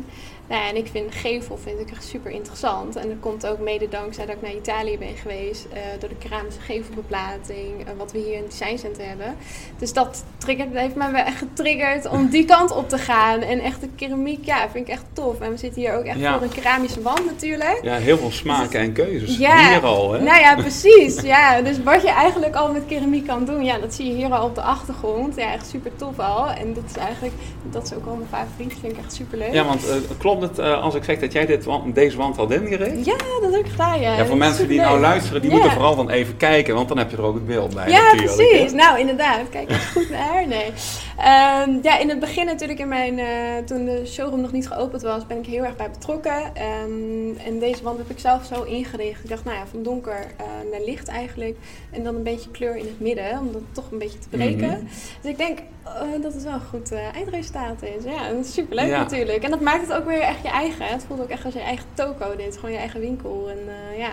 Nou 0.49 0.63
ja, 0.63 0.69
en 0.69 0.77
ik 0.77 0.87
vind 0.87 1.15
gevel 1.15 1.57
vind 1.57 1.81
ik 1.81 1.91
echt 1.91 2.05
super 2.05 2.31
interessant. 2.31 2.97
En 2.97 3.09
dat 3.09 3.17
komt 3.21 3.47
ook 3.47 3.59
mede 3.59 3.89
dankzij 3.89 4.27
dat 4.27 4.35
ik 4.35 4.43
naar 4.43 4.55
Italië 4.55 4.99
ben 4.99 5.17
geweest. 5.17 5.67
Uh, 5.73 5.79
door 6.01 6.09
de 6.09 6.15
keramische 6.15 6.61
gevelbeplating. 6.61 7.81
Uh, 7.81 7.87
wat 7.99 8.13
we 8.13 8.19
hier 8.19 8.35
in 8.35 8.43
het 8.43 8.51
designcenter 8.51 9.07
hebben. 9.07 9.37
Dus 9.79 9.93
dat, 9.93 10.25
triggert, 10.39 10.73
dat 10.73 10.83
heeft 10.83 10.95
mij 10.95 11.13
wel 11.13 11.25
echt 11.25 11.37
getriggerd 11.39 12.09
om 12.09 12.29
die 12.29 12.45
kant 12.55 12.71
op 12.71 12.89
te 12.89 12.99
gaan. 12.99 13.41
En 13.41 13.61
echt 13.61 13.81
de 13.81 13.89
keramiek, 13.97 14.45
ja, 14.45 14.71
vind 14.71 14.89
ik 14.89 14.93
echt 14.93 15.05
tof. 15.13 15.41
En 15.41 15.51
we 15.51 15.57
zitten 15.57 15.83
hier 15.83 15.95
ook 15.95 16.05
echt 16.05 16.19
Ja. 16.19 16.33
voor 16.33 16.43
een 16.43 16.49
keramische 16.55 17.03
wand 17.03 17.25
natuurlijk. 17.25 17.79
Ja, 17.83 17.97
heel 17.97 18.19
veel 18.19 18.31
smaken 18.31 18.81
en 18.81 18.93
keuzes. 18.93 19.39
Ja. 19.39 19.69
Hier 19.69 19.85
al, 19.85 20.13
hè? 20.13 20.23
Nou 20.23 20.41
ja, 20.41 20.55
precies. 20.55 21.21
Ja, 21.29 21.61
dus 21.63 21.83
wat 21.83 22.03
je 22.03 22.09
eigenlijk 22.11 22.55
al 22.55 22.73
met 22.73 22.83
keramiek 22.87 23.27
kan 23.27 23.45
doen, 23.45 23.65
ja, 23.65 23.79
dat 23.79 23.95
zie 23.95 24.07
je 24.07 24.15
hier 24.15 24.33
al 24.35 24.45
op 24.45 24.55
de 24.55 24.61
achtergrond. 24.63 25.37
Ja, 25.37 25.53
echt 25.53 25.69
super 25.69 25.91
tof 25.97 26.19
al. 26.19 26.51
En 26.51 26.75
dat 26.75 26.85
is 26.91 26.97
eigenlijk, 26.97 27.35
dat 27.71 27.85
is 27.85 27.95
ook 27.95 28.07
al 28.07 28.15
mijn 28.15 28.29
favoriet. 28.29 28.75
Vind 28.81 28.93
ik 28.93 28.99
echt 28.99 29.13
super 29.13 29.39
leuk. 29.39 29.53
Ja, 29.53 29.65
want 29.65 29.85
uh, 29.87 29.95
klopt 30.19 30.38
het 30.43 30.59
uh, 30.59 30.83
als 30.83 30.95
ik 30.95 31.05
zeg 31.05 31.19
dat 31.19 31.33
jij 31.33 31.47
dit, 31.47 31.67
deze 31.87 32.17
wand 32.17 32.37
had 32.37 32.51
ingericht? 32.51 33.05
Ja, 33.05 33.17
dat 33.41 33.53
heb 33.53 33.65
ik 33.65 33.71
gedaan, 33.71 34.01
ja. 34.01 34.17
Ja, 34.17 34.27
voor 34.27 34.37
mensen 34.37 34.69
die 34.69 34.81
nou 34.81 35.01
luisteren, 35.01 35.41
die 35.41 35.51
ja. 35.51 35.57
moeten 35.57 35.75
vooral 35.75 35.97
dan 35.97 36.11
even 36.11 36.37
kijken, 36.37 36.75
want 36.75 36.89
dan 36.89 36.99
heb 36.99 37.11
je 37.11 37.17
er 37.17 37.23
ook 37.23 37.35
het 37.35 37.47
beeld 37.47 37.75
bij 37.75 37.91
Ja, 37.91 38.03
natuurlijk. 38.03 38.37
precies. 38.37 38.73
Nou, 38.73 38.99
inderdaad. 38.99 39.41
Kijk 39.51 39.69
echt 39.69 39.93
goed 39.93 40.11
naar. 40.11 40.47
Nee. 40.47 40.73
Um, 41.19 41.79
ja, 41.83 41.99
in 41.99 42.09
het 42.09 42.19
begin 42.19 42.47
natuurlijk, 42.47 42.79
in 42.79 42.89
mijn, 42.89 43.19
uh, 43.19 43.27
toen 43.67 43.85
de 43.85 44.07
showroom 44.07 44.41
nog 44.41 44.53
niet 44.53 44.69
geopend 44.69 45.03
was, 45.03 45.27
ben 45.27 45.39
ik 45.39 45.47
heel 45.47 45.65
erg 45.65 45.77
bij 45.77 45.91
betrokken. 45.91 46.43
Um, 46.85 47.37
en 47.47 47.59
deze 47.59 47.83
wand 47.83 47.99
heb 47.99 48.11
ik 48.11 48.19
zelf 48.19 48.45
zo 48.45 48.63
ingericht. 48.63 49.23
Ik 49.25 49.29
dacht, 49.29 49.45
nou 49.45 49.57
ja, 49.57 49.67
van 49.67 49.83
donker 49.83 50.27
uh, 50.41 50.71
naar 50.71 50.81
licht 50.81 51.09
eigenlijk. 51.09 51.57
En 51.91 52.03
dan 52.05 52.15
een 52.15 52.23
beetje 52.23 52.51
kleur 52.51 52.77
in 52.77 52.85
het 52.85 53.01
midden, 53.01 53.39
om 53.39 53.53
dat 53.53 53.63
toch 53.73 53.91
een 53.91 53.99
beetje 53.99 54.19
te 54.19 54.29
breken. 54.29 54.69
Mhm. 54.69 54.85
Dus 55.23 55.31
ik 55.31 55.39
denk 55.39 55.59
uh, 55.87 56.23
dat 56.23 56.35
het 56.35 56.43
wel 56.43 56.53
een 56.53 56.61
goed 56.61 56.93
uh, 56.93 56.99
eindresultaat 57.15 57.83
is. 57.83 58.05
Ja, 58.05 58.29
dat 58.33 58.45
is 58.45 58.53
superleuk 58.53 58.89
Ja. 58.89 58.99
natuurlijk. 58.99 59.43
En 59.43 59.51
dat 59.51 59.61
maakt 59.61 59.89
het 59.89 59.93
ook 59.93 60.07
weer 60.07 60.21
echt 60.21 60.43
je 60.43 60.49
eigen. 60.49 60.87
Het 60.87 61.05
voelt 61.07 61.21
ook 61.21 61.29
echt 61.29 61.45
als 61.45 61.55
je 61.55 61.61
eigen 61.61 61.87
toko. 61.95 62.37
Dit 62.37 62.55
gewoon 62.57 62.73
je 62.73 62.79
eigen 62.79 63.01
winkel. 63.01 63.49
En 63.51 63.59
ja, 63.99 64.11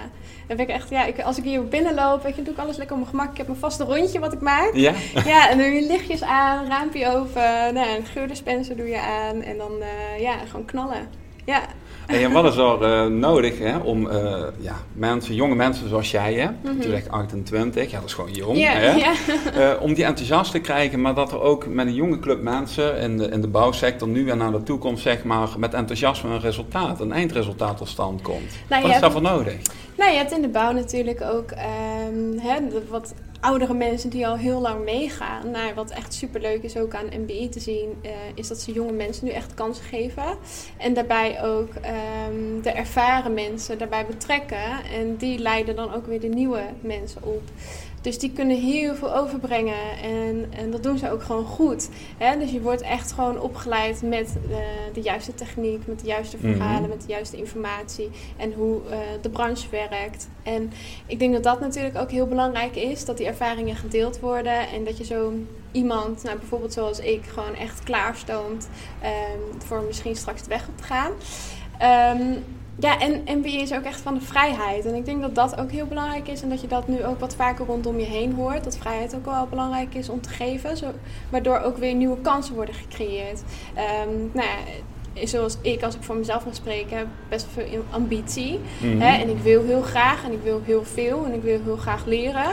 dan 0.48 0.58
ben 0.58 0.68
ik 0.68 0.72
echt, 0.72 0.90
ja, 0.90 1.06
ik, 1.06 1.22
als 1.22 1.38
ik 1.38 1.44
hier 1.44 1.68
binnenloop, 1.68 2.24
weet 2.24 2.36
je, 2.36 2.42
doe 2.42 2.54
ik 2.54 2.60
alles 2.60 2.78
lekker 2.78 2.96
op 2.96 3.02
mijn 3.02 3.16
gemak. 3.16 3.32
Ik 3.32 3.38
heb 3.38 3.48
mijn 3.48 3.60
vaste 3.60 3.84
rondje 3.84 4.20
wat 4.20 4.34
ik 4.34 4.42
maak. 4.42 4.70
Ja? 4.74 4.94
Ja, 5.26 5.50
en 5.50 5.58
dan 5.58 5.74
je 5.74 5.88
lichtjes 5.88 6.24
aan, 6.24 6.68
raampje 6.68 6.94
open, 7.04 7.74
nou, 7.74 7.98
een 7.98 8.06
geurdispenser 8.06 8.78
doe 8.78 8.88
je 8.88 9.00
aan 9.00 9.42
en 9.42 9.58
dan 9.58 9.72
uh, 9.80 10.20
ja, 10.20 10.38
gewoon 10.38 10.66
knallen. 10.66 11.08
Ja. 11.46 11.62
en 12.06 12.32
wat 12.32 12.46
is 12.46 12.58
er 12.58 13.12
nodig 13.12 13.60
hè, 13.60 13.78
om 13.78 14.08
uh, 14.08 14.44
ja, 14.60 14.76
mensen, 14.94 15.36
jonge 15.36 15.56
mensen 15.56 15.90
zoals 15.90 16.12
jij, 16.12 16.34
hè, 16.34 16.46
mm 16.46 16.56
-hmm. 16.62 16.82
je 16.82 16.90
zegt 16.90 17.10
28, 17.10 17.92
ja, 17.92 18.00
dat 18.00 18.10
is 18.10 18.14
gewoon 18.14 18.32
jong, 18.32 18.58
yeah, 18.58 18.74
hè, 18.74 18.92
yeah. 18.92 19.76
uh, 19.76 19.82
om 19.82 19.94
die 19.94 20.06
enthousiast 20.06 20.52
te 20.52 20.60
krijgen, 20.60 21.02
maar 21.02 21.14
dat 21.14 21.32
er 21.32 21.42
ook 21.42 21.68
met 21.68 21.88
een 21.88 21.94
jonge 21.94 22.20
club 22.20 22.42
mensen 22.42 22.98
in 22.98 23.18
de, 23.18 23.28
in 23.28 23.42
de 23.42 23.48
bouwsector 23.48 24.08
nu 24.08 24.30
en 24.30 24.38
naar 24.38 24.52
de 24.52 24.64
toekomst, 24.64 25.04
zeg 25.04 25.24
maar, 25.24 25.50
met 25.58 25.74
enthousiasme 25.74 26.30
een 26.30 26.40
resultaat, 26.40 27.00
een 27.00 27.12
eindresultaat 27.12 27.78
tot 27.78 27.88
stand 27.88 28.22
komt. 28.22 28.58
Nou, 28.70 28.82
wat 28.82 28.92
is 28.92 29.00
daarvoor 29.00 29.22
nodig? 29.22 29.58
Nou, 29.98 30.12
je 30.12 30.18
hebt 30.18 30.32
in 30.32 30.42
de 30.42 30.50
bouw 30.50 30.72
natuurlijk 30.72 31.22
ook 31.22 31.52
um, 31.52 32.40
hè, 32.40 32.60
wat 32.90 33.14
oudere 33.46 33.74
mensen 33.74 34.10
die 34.10 34.28
al 34.28 34.38
heel 34.38 34.62
lang 34.62 34.84
meegaan. 34.84 35.52
Nou, 35.52 35.74
wat 35.74 35.92
echt 35.92 36.14
superleuk 36.14 36.64
is 36.64 36.78
ook 36.78 36.96
aan 36.96 37.22
MBI 37.22 37.50
te 37.50 37.60
zien, 37.60 37.98
uh, 38.02 38.12
is 38.36 38.48
dat 38.48 38.60
ze 38.60 38.72
jonge 38.72 38.92
mensen 38.92 39.26
nu 39.26 39.32
echt 39.32 39.54
kansen 39.54 39.86
geven. 39.86 40.38
En 40.78 40.94
daarbij 40.94 41.44
ook 41.44 41.70
um, 42.30 42.62
de 42.62 42.72
ervaren 42.72 43.34
mensen 43.34 43.78
daarbij 43.78 44.06
betrekken. 44.06 44.84
En 44.94 45.16
die 45.16 45.40
leiden 45.40 45.76
dan 45.76 45.94
ook 45.94 46.06
weer 46.06 46.20
de 46.20 46.28
nieuwe 46.28 46.62
mensen 46.82 47.24
op. 47.24 47.42
Dus 48.06 48.20
die 48.20 48.32
kunnen 48.32 48.62
heel 48.62 48.96
veel 48.96 49.16
overbrengen 49.16 49.98
en, 50.04 50.46
en 50.58 50.72
dat 50.72 50.84
doen 50.84 50.98
ze 50.98 51.12
ook 51.12 51.24
gewoon 51.24 51.46
goed. 51.46 51.90
Hè? 52.18 52.38
Dus 52.38 52.52
je 52.52 52.62
wordt 52.62 52.82
echt 52.82 53.12
gewoon 53.12 53.40
opgeleid 53.40 54.02
met 54.02 54.36
uh, 54.50 54.58
de 54.94 55.02
juiste 55.02 55.34
techniek, 55.34 55.88
met 55.88 56.00
de 56.00 56.06
juiste 56.06 56.38
verhalen, 56.38 56.74
mm-hmm. 56.74 56.90
met 56.90 57.02
de 57.02 57.08
juiste 57.08 57.38
informatie 57.38 58.10
en 58.38 58.54
hoe 58.54 58.82
uh, 58.90 58.98
de 59.22 59.30
branche 59.30 59.70
werkt. 59.70 60.30
En 60.44 60.72
ik 61.06 61.20
denk 61.20 61.34
dat 61.34 61.44
dat 61.44 61.60
natuurlijk 61.60 61.98
ook 61.98 62.12
heel 62.12 62.28
belangrijk 62.28 62.76
is, 62.76 63.06
dat 63.06 63.18
die 63.18 63.28
ervaringen 63.28 63.76
gedeeld 63.76 64.20
worden 64.20 64.70
en 64.70 64.84
dat 64.84 64.98
je 64.98 65.06
zo 65.06 65.34
iemand, 65.72 66.24
nou 66.24 66.38
bijvoorbeeld 66.38 66.74
zoals 66.74 67.00
ik, 67.00 67.26
gewoon 67.26 67.56
echt 67.56 67.84
klaarstoomt 67.84 68.70
um, 69.04 69.62
voor 69.62 69.82
misschien 69.82 70.16
straks 70.16 70.44
de 70.44 70.50
weg 70.50 70.68
op 70.68 70.78
te 70.78 70.84
gaan. 70.84 71.12
Um, 72.22 72.44
ja, 72.80 73.00
en 73.00 73.24
MBA 73.38 73.62
is 73.62 73.74
ook 73.74 73.84
echt 73.84 74.02
van 74.02 74.14
de 74.14 74.22
vrijheid. 74.22 74.86
En 74.86 74.96
ik 74.96 75.06
denk 75.06 75.22
dat 75.22 75.36
dat 75.36 75.60
ook 75.60 75.72
heel 75.72 75.86
belangrijk 75.86 76.28
is. 76.28 76.42
En 76.42 76.50
dat 76.50 76.62
je 76.62 76.68
dat 76.68 76.88
nu 76.88 77.06
ook 77.06 77.20
wat 77.20 77.36
vaker 77.36 77.66
rondom 77.66 78.00
je 78.00 78.06
heen 78.06 78.34
hoort. 78.34 78.64
Dat 78.64 78.78
vrijheid 78.78 79.16
ook 79.16 79.26
wel 79.26 79.48
belangrijk 79.48 79.94
is 79.94 80.10
om 80.10 80.22
te 80.22 80.30
geven. 80.30 80.78
Zo, 80.78 80.92
waardoor 81.30 81.60
ook 81.60 81.78
weer 81.78 81.94
nieuwe 81.94 82.22
kansen 82.22 82.56
worden 82.56 82.76
gecreëerd. 82.76 83.44
Um, 84.08 84.30
nou 84.34 84.48
ja, 84.48 85.28
zoals 85.28 85.58
ik, 85.62 85.84
als 85.84 85.96
ik 85.96 86.04
voor 86.04 86.16
mezelf 86.16 86.44
ga 86.44 86.54
spreken, 86.54 86.98
heb 86.98 87.08
best 87.30 87.48
veel 87.54 87.84
ambitie. 87.90 88.60
Mm-hmm. 88.82 89.02
hè? 89.02 89.22
En 89.22 89.30
ik 89.30 89.38
wil 89.38 89.64
heel 89.64 89.82
graag 89.82 90.26
en 90.26 90.32
ik 90.32 90.42
wil 90.44 90.62
heel 90.66 90.84
veel 90.84 91.26
en 91.26 91.34
ik 91.34 91.42
wil 91.42 91.60
heel 91.64 91.78
graag 91.78 92.06
leren. 92.06 92.52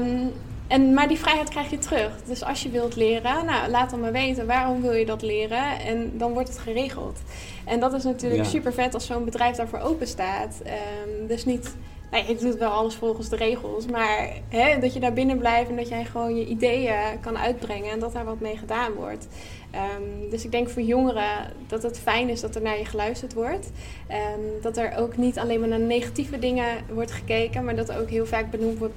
Um, 0.00 0.32
en, 0.72 0.94
maar 0.94 1.08
die 1.08 1.18
vrijheid 1.18 1.48
krijg 1.48 1.70
je 1.70 1.78
terug. 1.78 2.12
Dus 2.26 2.44
als 2.44 2.62
je 2.62 2.70
wilt 2.70 2.96
leren, 2.96 3.44
nou, 3.44 3.70
laat 3.70 3.90
dan 3.90 4.00
maar 4.00 4.12
weten 4.12 4.46
waarom 4.46 4.80
wil 4.82 4.92
je 4.92 5.06
dat 5.06 5.22
leren. 5.22 5.80
En 5.80 6.18
dan 6.18 6.32
wordt 6.32 6.48
het 6.48 6.58
geregeld. 6.58 7.18
En 7.64 7.80
dat 7.80 7.92
is 7.92 8.04
natuurlijk 8.04 8.42
ja. 8.42 8.48
super 8.48 8.72
vet 8.72 8.94
als 8.94 9.06
zo'n 9.06 9.24
bedrijf 9.24 9.56
daarvoor 9.56 9.78
open 9.78 10.06
staat. 10.06 10.62
Um, 10.66 11.26
dus 11.26 11.44
niet, 11.44 11.74
nou, 12.12 12.26
je 12.26 12.36
doet 12.36 12.56
wel 12.56 12.70
alles 12.70 12.94
volgens 12.94 13.28
de 13.28 13.36
regels. 13.36 13.86
Maar 13.86 14.28
hè, 14.48 14.78
dat 14.78 14.94
je 14.94 15.00
daar 15.00 15.12
binnen 15.12 15.38
blijft 15.38 15.70
en 15.70 15.76
dat 15.76 15.88
jij 15.88 16.04
gewoon 16.04 16.36
je 16.36 16.46
ideeën 16.46 17.20
kan 17.20 17.38
uitbrengen. 17.38 17.90
En 17.90 17.98
dat 17.98 18.12
daar 18.12 18.24
wat 18.24 18.40
mee 18.40 18.56
gedaan 18.56 18.92
wordt. 18.92 19.28
Um, 19.74 20.30
dus 20.30 20.44
ik 20.44 20.50
denk 20.50 20.68
voor 20.68 20.82
jongeren 20.82 21.52
dat 21.66 21.82
het 21.82 21.98
fijn 21.98 22.28
is 22.28 22.40
dat 22.40 22.54
er 22.54 22.62
naar 22.62 22.78
je 22.78 22.84
geluisterd 22.84 23.34
wordt. 23.34 23.70
Um, 24.10 24.62
dat 24.62 24.76
er 24.76 24.96
ook 24.96 25.16
niet 25.16 25.38
alleen 25.38 25.60
maar 25.60 25.68
naar 25.68 25.80
negatieve 25.80 26.38
dingen 26.38 26.66
wordt 26.90 27.12
gekeken, 27.12 27.64
maar 27.64 27.76
dat 27.76 27.88
er 27.88 28.00
ook 28.00 28.10
heel 28.10 28.26
vaak 28.26 28.50
benoemd 28.50 28.78
wordt, 28.78 28.94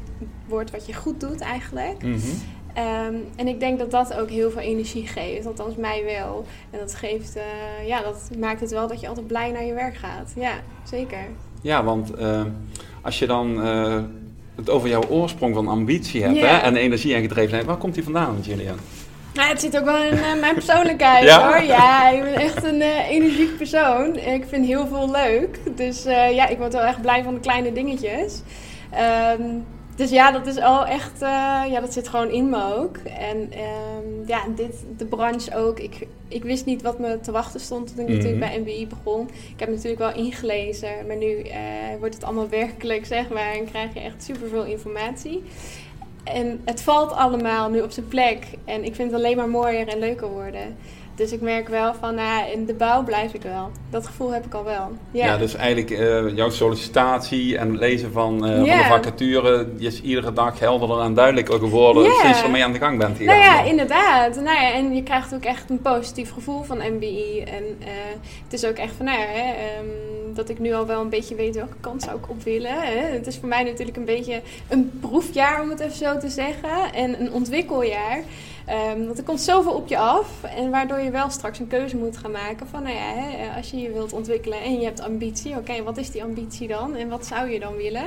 wordt 0.48 0.72
wat 0.72 0.86
je 0.86 0.94
goed 0.94 1.20
doet 1.20 1.42
eigenlijk. 1.42 2.04
Mm 2.04 2.18
-hmm. 2.18 2.84
um, 2.84 3.28
en 3.36 3.48
ik 3.48 3.60
denk 3.60 3.80
dat 3.80 3.92
dat 3.92 4.14
ook 4.14 4.30
heel 4.30 4.52
veel 4.52 4.62
energie 4.62 5.08
geeft, 5.08 5.46
althans 5.46 5.76
mij 5.76 6.04
wel. 6.04 6.46
En 6.70 6.80
dat 6.80 6.96
geeft, 6.96 7.38
uh, 7.38 7.88
ja, 7.88 8.02
dat 8.02 8.30
maakt 8.40 8.60
het 8.60 8.72
wel 8.72 8.88
dat 8.88 9.00
je 9.00 9.08
altijd 9.08 9.28
blij 9.28 9.52
naar 9.52 9.66
je 9.66 9.74
werk 9.74 9.96
gaat. 9.96 10.34
Ja, 10.36 10.54
zeker. 10.84 11.28
Ja, 11.66 11.84
want 11.84 12.20
uh, 12.20 12.42
als 13.02 13.20
je 13.20 13.28
dan 13.28 13.66
uh, 13.68 13.98
het 14.56 14.70
over 14.70 14.90
jouw 14.90 15.04
oorsprong 15.10 15.56
van 15.56 15.68
ambitie 15.68 16.24
hebt 16.24 16.36
yeah. 16.36 16.52
hè, 16.52 16.58
en 16.58 16.76
energie 16.76 17.14
en 17.14 17.22
gedrevenheid, 17.22 17.66
waar 17.66 17.78
komt 17.78 17.94
die 17.94 18.04
vandaan, 18.04 18.38
Gillian? 18.44 18.78
Nou, 19.34 19.50
het 19.50 19.62
zit 19.62 19.78
ook 19.78 19.86
wel 19.86 20.04
in 20.04 20.14
uh, 20.14 20.40
mijn 20.40 20.54
persoonlijkheid 20.54 21.24
ja? 21.30 21.48
hoor. 21.48 21.64
Ja, 21.64 22.10
ik 22.10 22.22
ben 22.22 22.34
echt 22.34 22.64
een 22.64 22.82
uh, 22.82 23.10
energiek 23.10 23.58
persoon. 23.58 24.16
Ik 24.16 24.46
vind 24.48 24.66
heel 24.66 24.88
veel 24.88 25.12
leuk. 25.12 25.60
Dus 25.76 26.06
uh, 26.06 26.32
ja, 26.36 26.48
ik 26.48 26.58
word 26.58 26.74
wel 26.74 26.82
echt 26.82 27.02
blij 27.02 27.24
van 27.24 27.34
de 27.34 27.40
kleine 27.40 27.72
dingetjes. 27.72 28.42
Um, 29.40 29.66
dus 29.96 30.10
ja, 30.10 30.32
dat 30.32 30.48
is 30.48 30.58
al 30.58 30.86
echt, 30.86 31.20
ja, 31.70 31.80
dat 31.80 31.94
zit 31.94 32.08
gewoon 32.08 32.30
in 32.30 32.50
me 32.50 32.74
ook. 32.76 32.98
En 32.98 33.38
um, 33.38 34.24
ja, 34.26 34.44
dit, 34.56 34.84
de 34.98 35.06
branche 35.06 35.56
ook. 35.56 35.80
Ik, 35.80 36.08
ik 36.28 36.44
wist 36.44 36.66
niet 36.66 36.82
wat 36.82 37.00
me 37.00 37.20
te 37.20 37.32
wachten 37.32 37.60
stond 37.60 37.88
toen 37.88 38.00
ik 38.00 38.08
mm-hmm. 38.08 38.16
natuurlijk 38.16 38.52
bij 38.52 38.60
MBI 38.60 38.88
begon. 38.88 39.30
Ik 39.54 39.60
heb 39.60 39.70
natuurlijk 39.70 40.00
wel 40.00 40.14
ingelezen, 40.14 41.08
maar 41.08 41.18
nu 41.18 41.46
wordt 42.00 42.14
het 42.14 42.24
allemaal 42.24 42.50
werkelijk, 42.62 43.06
zeg 43.06 43.30
maar. 43.30 43.54
En 43.54 43.66
krijg 43.66 43.94
je 43.94 44.00
echt 44.00 44.24
superveel 44.24 44.66
informatie. 44.66 45.44
En 46.24 46.62
het 46.66 46.82
valt 46.82 47.12
allemaal 47.12 47.70
nu 47.70 47.82
op 47.82 47.92
zijn 47.92 48.08
plek. 48.08 48.46
En 48.66 48.84
ik 48.84 48.96
vind 48.96 49.12
het 49.12 49.20
alleen 49.20 49.38
maar 49.38 49.50
mooier 49.50 49.88
en 49.88 50.00
leuker 50.00 50.28
worden. 50.28 50.76
Dus 51.16 51.32
ik 51.32 51.42
merk 51.42 51.68
wel 51.68 51.94
van, 52.00 52.16
nou, 52.16 52.52
in 52.52 52.66
de 52.66 52.74
bouw 52.74 53.04
blijf 53.04 53.34
ik 53.34 53.42
wel. 53.42 53.72
Dat 53.90 54.08
gevoel 54.08 54.34
heb 54.34 54.46
ik 54.46 54.54
al 54.54 54.64
wel. 54.64 54.92
Ja, 55.12 55.26
ja 55.26 55.38
dus 55.38 55.56
eigenlijk 55.56 55.90
uh, 55.90 56.36
jouw 56.36 56.50
sollicitatie 56.50 57.58
en 57.58 57.70
het 57.70 57.80
lezen 57.80 58.12
van, 58.12 58.50
uh, 58.50 58.66
yeah. 58.66 58.78
van 58.78 58.78
de 58.78 59.04
vacature, 59.04 59.76
die 59.76 59.88
is 59.88 60.02
iedere 60.02 60.34
dag 60.34 60.60
helderder 60.60 61.00
en 61.00 61.14
duidelijker 61.14 61.60
geworden 61.60 62.04
yeah. 62.04 62.20
sinds 62.20 62.40
je 62.40 62.46
ermee 62.46 62.64
aan 62.64 62.74
de 62.74 62.80
gang 62.80 62.98
bent 62.98 63.18
hier. 63.18 63.28
Nou 63.28 63.40
ja, 63.40 63.64
inderdaad. 63.64 64.36
Nou 64.36 64.62
ja, 64.62 64.74
en 64.74 64.96
je 64.96 65.04
krijgt 65.04 65.34
ook 65.34 65.44
echt 65.44 65.70
een 65.70 65.82
positief 65.82 66.32
gevoel 66.32 66.64
van 66.64 66.78
MBI. 66.78 67.40
En 67.40 67.64
uh, 67.64 67.88
het 68.44 68.54
is 68.54 68.66
ook 68.66 68.78
echt 68.78 68.94
van, 68.98 69.06
nou 69.06 69.20
ja, 69.20 69.26
hè, 69.26 69.80
um, 69.80 70.34
dat 70.34 70.50
ik 70.50 70.60
nu 70.60 70.74
al 70.74 70.86
wel 70.86 71.02
een 71.02 71.10
beetje 71.10 71.36
weet 71.36 71.56
welke 71.56 71.78
kant 71.80 72.04
zou 72.04 72.18
ik 72.18 72.30
op 72.30 72.44
willen. 72.44 72.72
Hè. 72.72 73.14
Het 73.14 73.28
is 73.28 73.38
voor 73.38 73.48
mij 73.48 73.64
natuurlijk 73.64 73.98
een 73.98 74.06
beetje 74.06 74.42
een 74.68 75.00
proefjaar, 75.02 75.62
om 75.62 75.70
het 75.70 75.80
even 75.80 75.98
zo 75.98 76.18
te 76.18 76.30
zeggen. 76.30 76.94
En 76.94 77.22
een 77.22 77.32
ontwikkeljaar. 77.32 78.24
Um, 78.70 79.06
want 79.06 79.18
er 79.18 79.24
komt 79.24 79.42
zoveel 79.42 79.72
op 79.74 79.88
je 79.88 79.98
af. 79.98 80.28
En 80.56 80.70
waardoor 80.70 81.00
je 81.00 81.12
wel 81.12 81.30
straks 81.30 81.60
een 81.60 81.68
keuze 81.68 81.98
moet 81.98 82.18
gaan 82.18 82.32
maken 82.32 82.68
van, 82.68 82.84
nou 82.84 82.96
ja, 82.96 83.14
hè, 83.14 83.58
als 83.58 83.72
je 83.72 83.78
je 83.78 83.92
wilt 83.92 84.14
ontwikkelen 84.14 84.62
en 84.62 84.80
je 84.80 84.86
hebt 84.86 85.02
ambitie, 85.02 85.52
oké, 85.52 85.60
okay, 85.60 85.84
wat 85.84 85.98
is 85.98 86.12
die 86.12 86.24
ambitie 86.24 86.68
dan? 86.68 86.96
En 86.96 87.10
wat 87.10 87.26
zou 87.26 87.50
je 87.50 87.60
dan 87.60 87.76
willen? 87.76 88.04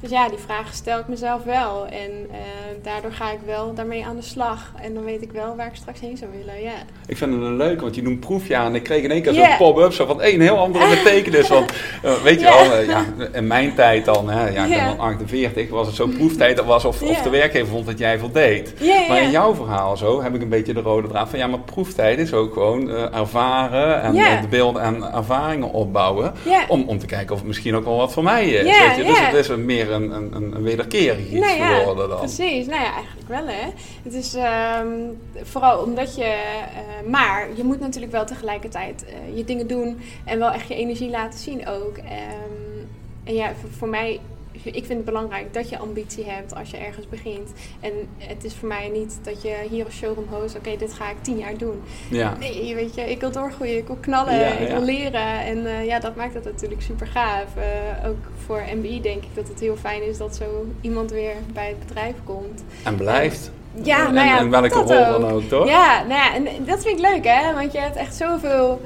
Dus 0.00 0.10
ja, 0.10 0.28
die 0.28 0.38
vragen 0.38 0.74
stel 0.74 0.98
ik 0.98 1.08
mezelf 1.08 1.42
wel. 1.42 1.86
En 1.86 2.10
uh, 2.10 2.36
daardoor 2.82 3.12
ga 3.12 3.30
ik 3.30 3.38
wel 3.46 3.74
daarmee 3.74 4.04
aan 4.04 4.16
de 4.16 4.22
slag. 4.22 4.72
En 4.82 4.94
dan 4.94 5.04
weet 5.04 5.22
ik 5.22 5.32
wel 5.32 5.56
waar 5.56 5.66
ik 5.66 5.74
straks 5.74 6.00
heen 6.00 6.16
zou 6.16 6.30
willen, 6.36 6.62
ja. 6.62 6.72
Ik 7.06 7.16
vind 7.16 7.32
het 7.32 7.42
een 7.42 7.56
leuk, 7.56 7.80
want 7.80 7.94
je 7.94 8.02
noemt 8.02 8.20
proefjaar 8.20 8.66
en 8.66 8.74
ik 8.74 8.82
kreeg 8.82 9.02
in 9.02 9.10
één 9.10 9.22
keer 9.22 9.32
yeah. 9.32 9.48
zo'n 9.48 9.56
pop-up 9.56 9.92
zo 9.92 10.06
van 10.06 10.22
een 10.22 10.40
heel 10.40 10.58
andere 10.58 10.88
betekenis. 10.96 11.48
Want 11.48 11.72
uh, 12.04 12.12
weet 12.12 12.40
je 12.40 12.46
yeah. 12.46 12.68
wel, 12.68 12.80
uh, 12.80 12.88
ja, 12.88 13.04
in 13.32 13.46
mijn 13.46 13.74
tijd 13.74 14.04
dan, 14.04 14.30
hè, 14.30 14.48
ja, 14.48 14.64
ik 14.64 14.70
ben 14.70 14.84
dan 14.84 14.98
48, 14.98 15.68
was 15.68 15.86
het 15.86 15.96
zo'n 15.96 16.16
proeftijd 16.16 16.56
dat 16.56 16.66
was 16.66 16.84
of, 16.84 16.98
de 16.98 17.30
werkgever 17.30 17.68
vond 17.68 17.86
dat 17.86 17.98
jij 17.98 18.18
voldeed. 18.18 18.74
Maar 19.08 19.22
in 19.22 19.30
jouw 19.30 19.54
verhaal 19.54 19.96
zo 20.00 20.22
heb 20.22 20.34
ik 20.34 20.42
een 20.42 20.48
beetje 20.48 20.74
de 20.74 20.80
rode 20.80 21.08
draad 21.08 21.28
van 21.28 21.38
ja, 21.38 21.46
maar 21.46 21.58
proeftijd 21.58 22.18
is 22.18 22.32
ook 22.32 22.52
gewoon 22.52 22.88
uh, 22.88 23.16
ervaren 23.16 24.02
en 24.02 24.14
yeah. 24.14 24.40
de 24.40 24.48
beelden 24.48 24.82
en 24.82 25.12
ervaringen 25.12 25.72
opbouwen. 25.72 26.32
Yeah. 26.44 26.62
Om, 26.68 26.84
om 26.86 26.98
te 26.98 27.06
kijken 27.06 27.32
of 27.32 27.38
het 27.38 27.46
misschien 27.46 27.74
ook 27.74 27.84
wel 27.84 27.96
wat 27.96 28.12
voor 28.12 28.22
mij 28.22 28.48
is. 28.48 28.66
Yeah, 28.66 28.86
weet 28.86 28.96
je? 28.96 29.04
Dus 29.04 29.20
het 29.20 29.34
is 29.34 29.64
meer 29.64 29.90
een, 29.90 30.10
een, 30.10 30.32
een 30.32 30.62
wederkerig 30.62 31.30
iets 31.30 31.40
nou 31.40 31.74
geworden 31.74 32.08
dan. 32.08 32.18
Precies, 32.18 32.66
nou 32.66 32.82
ja, 32.82 32.92
eigenlijk 32.92 33.28
wel 33.28 33.46
hè. 33.46 33.68
Het 34.02 34.14
is 34.14 34.34
um, 34.82 35.18
vooral 35.42 35.82
omdat 35.82 36.16
je, 36.16 36.22
uh, 36.24 37.10
maar 37.10 37.48
je 37.54 37.64
moet 37.64 37.80
natuurlijk 37.80 38.12
wel 38.12 38.24
tegelijkertijd 38.24 39.04
uh, 39.08 39.36
je 39.36 39.44
dingen 39.44 39.66
doen 39.66 40.00
en 40.24 40.38
wel 40.38 40.50
echt 40.50 40.68
je 40.68 40.74
energie 40.74 41.10
laten 41.10 41.38
zien 41.38 41.68
ook. 41.68 41.96
Um, 41.96 42.88
en 43.24 43.34
ja, 43.34 43.52
voor, 43.60 43.70
voor 43.78 43.88
mij 43.88 44.20
ik 44.62 44.84
vind 44.84 44.88
het 44.88 45.04
belangrijk 45.04 45.54
dat 45.54 45.68
je 45.68 45.78
ambitie 45.78 46.24
hebt 46.24 46.54
als 46.54 46.70
je 46.70 46.76
ergens 46.76 47.08
begint. 47.08 47.50
En 47.80 47.92
het 48.18 48.44
is 48.44 48.54
voor 48.54 48.68
mij 48.68 48.88
niet 48.88 49.18
dat 49.22 49.42
je 49.42 49.56
hier 49.70 49.84
als 49.84 49.94
showroom 49.94 50.26
host, 50.30 50.56
oké, 50.56 50.66
okay, 50.66 50.78
dit 50.78 50.92
ga 50.92 51.10
ik 51.10 51.22
tien 51.22 51.38
jaar 51.38 51.58
doen. 51.58 51.82
Ja. 52.10 52.36
Nee, 52.38 52.74
weet 52.74 52.94
je, 52.94 53.10
ik 53.10 53.20
wil 53.20 53.30
doorgroeien, 53.30 53.76
ik 53.76 53.86
wil 53.86 53.98
knallen, 54.00 54.34
ja, 54.34 54.46
ik 54.46 54.68
wil 54.68 54.82
leren. 54.82 55.40
En 55.40 55.58
uh, 55.58 55.86
ja, 55.86 55.98
dat 55.98 56.16
maakt 56.16 56.34
het 56.34 56.44
natuurlijk 56.44 56.82
super 56.82 57.06
gaaf. 57.06 57.46
Uh, 57.56 58.08
ook 58.08 58.30
voor 58.46 58.62
MBI 58.74 59.00
denk 59.00 59.22
ik 59.22 59.34
dat 59.34 59.48
het 59.48 59.60
heel 59.60 59.76
fijn 59.76 60.02
is 60.02 60.18
dat 60.18 60.36
zo 60.36 60.66
iemand 60.80 61.10
weer 61.10 61.34
bij 61.52 61.68
het 61.68 61.78
bedrijf 61.78 62.14
komt. 62.24 62.64
En 62.84 62.96
blijft. 62.96 63.50
Ja, 63.74 64.06
en, 64.06 64.14
nou 64.14 64.26
ja, 64.26 64.38
en 64.38 64.50
welke 64.50 64.68
rol 64.68 64.82
ook. 64.82 65.20
dan 65.20 65.30
ook, 65.30 65.42
toch? 65.42 65.68
Ja, 65.68 66.02
nou 66.08 66.14
ja, 66.14 66.34
en 66.34 66.64
dat 66.64 66.82
vind 66.82 66.98
ik 66.98 67.06
leuk, 67.10 67.24
hè? 67.26 67.54
Want 67.54 67.72
je 67.72 67.78
hebt 67.78 67.96
echt 67.96 68.14
zoveel 68.14 68.80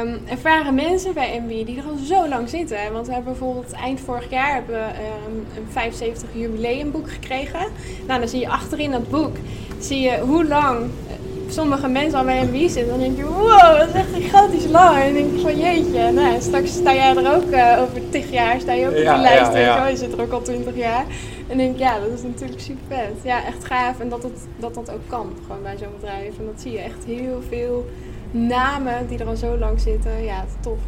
um, 0.00 0.20
ervaren 0.28 0.74
mensen 0.74 1.14
bij 1.14 1.42
MB 1.46 1.66
die 1.66 1.78
er 1.78 1.84
al 1.84 1.96
zo 1.96 2.28
lang 2.28 2.48
zitten. 2.48 2.92
Want 2.92 3.06
we 3.06 3.12
hebben 3.12 3.32
bijvoorbeeld 3.32 3.72
eind 3.72 4.00
vorig 4.00 4.30
jaar 4.30 4.54
hebben 4.54 4.74
we, 4.74 4.84
um, 5.28 5.46
een 5.56 5.72
75 5.72 6.28
jubileumboek 6.32 7.10
gekregen. 7.10 7.66
Nou, 8.06 8.20
dan 8.20 8.28
zie 8.28 8.40
je 8.40 8.48
achterin 8.48 8.90
dat 8.90 9.10
boek, 9.10 9.36
zie 9.78 10.00
je 10.00 10.18
hoe 10.18 10.46
lang 10.46 10.90
sommige 11.48 11.88
mensen 11.88 12.18
al 12.18 12.24
bij 12.24 12.44
MB 12.44 12.68
zitten. 12.68 12.88
Dan 12.88 12.98
denk 12.98 13.16
je, 13.16 13.24
wow, 13.24 13.78
dat 13.78 13.88
is 13.88 13.94
echt 13.94 14.12
gigantisch 14.14 14.66
lang. 14.66 14.96
En 14.96 15.04
dan 15.04 15.22
denk 15.22 15.34
je 15.34 15.40
van, 15.40 15.58
jeetje, 15.58 16.12
nou, 16.12 16.40
straks 16.40 16.72
sta 16.72 16.94
jij 16.94 17.16
er 17.16 17.36
ook 17.36 17.50
uh, 17.50 17.78
over 17.82 18.10
10 18.10 18.24
jaar, 18.30 18.60
sta 18.60 18.72
je 18.72 18.86
ook 18.86 18.92
op 18.92 18.98
ja, 18.98 19.14
die 19.14 19.22
lijst. 19.22 19.52
Ja, 19.52 19.58
ja. 19.58 19.86
Je 19.86 19.96
zit 19.96 20.12
er 20.12 20.20
ook 20.20 20.32
al 20.32 20.42
20 20.42 20.76
jaar. 20.76 21.04
En 21.48 21.56
denk 21.56 21.72
ik, 21.72 21.78
ja, 21.78 21.98
dat 21.98 22.18
is 22.18 22.22
natuurlijk 22.22 22.60
super 22.60 22.84
vet. 22.88 23.22
Ja, 23.22 23.44
echt 23.44 23.64
gaaf. 23.64 24.00
En 24.00 24.08
dat 24.08 24.22
het, 24.22 24.46
dat, 24.56 24.74
dat 24.74 24.90
ook 24.90 25.08
kan, 25.08 25.32
gewoon 25.46 25.62
bij 25.62 25.76
zo'n 25.76 25.94
bedrijf. 26.00 26.38
En 26.38 26.44
dat 26.44 26.60
zie 26.60 26.72
je 26.72 26.78
echt 26.78 27.04
heel 27.06 27.42
veel 27.48 27.86
namen 28.30 29.06
die 29.08 29.18
er 29.18 29.26
al 29.26 29.36
zo 29.36 29.58
lang 29.58 29.80
zitten. 29.80 30.24
Ja, 30.24 30.44
tof. 30.60 30.78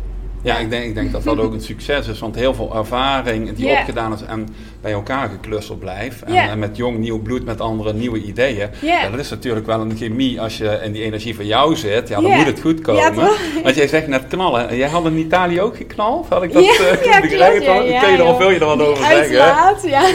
Ja, 0.47 0.59
ik 0.59 0.71
denk, 0.71 0.85
ik 0.85 0.95
denk 0.95 1.13
dat 1.13 1.25
dat 1.25 1.39
ook 1.39 1.53
een 1.53 1.61
succes 1.61 2.09
is, 2.09 2.19
want 2.19 2.35
heel 2.35 2.55
veel 2.55 2.77
ervaring 2.77 3.53
die 3.53 3.71
opgedaan 3.71 4.13
is 4.13 4.23
en 4.23 4.49
bij 4.81 4.93
elkaar 4.93 5.29
geclusterd 5.29 5.79
blijft. 5.79 6.23
En, 6.23 6.59
met 6.59 6.77
jong 6.77 6.99
nieuw 6.99 7.23
bloed, 7.23 7.45
met 7.45 7.61
andere 7.61 7.93
nieuwe 7.93 8.23
ideeën. 8.23 8.69
Ja, 8.81 9.11
dat 9.11 9.21
is 9.21 9.31
natuurlijk 9.31 9.67
wel 9.67 9.81
een 9.81 9.97
chemie 9.97 10.41
als 10.41 10.59
je 10.59 10.81
in 10.85 10.93
die 10.93 11.03
energie 11.03 11.35
van 11.35 11.47
jou 11.47 11.77
zit. 11.77 12.09
Ja, 12.09 12.21
dan 12.21 12.31
moet 12.31 12.47
het 12.47 12.61
goed 12.61 12.81
komen. 12.81 13.03
Ja? 13.03 13.31
Want 13.63 13.75
jij 13.75 13.89
zegt 13.89 14.07
net 14.07 14.27
knallen. 14.27 14.77
Jij 14.77 14.89
had 14.89 15.07
in 15.07 15.17
Italië 15.17 15.61
ook 15.61 15.77
geknald? 15.77 16.29
Had 16.29 16.43
ik 16.43 16.53
dat 16.53 16.63
eh, 16.63 17.05
ja, 17.05 17.21
begrepen? 17.21 17.63
ja, 17.63 17.83
ja, 17.83 18.03
er 18.03 18.17
joh. 18.17 18.37
veel 18.37 18.51
je 18.51 18.59
er 18.59 18.67
wat 18.67 18.81
over 18.81 19.05
zeggen? 19.05 19.43
Uitlaat, 19.43 19.83
ja. 19.83 20.03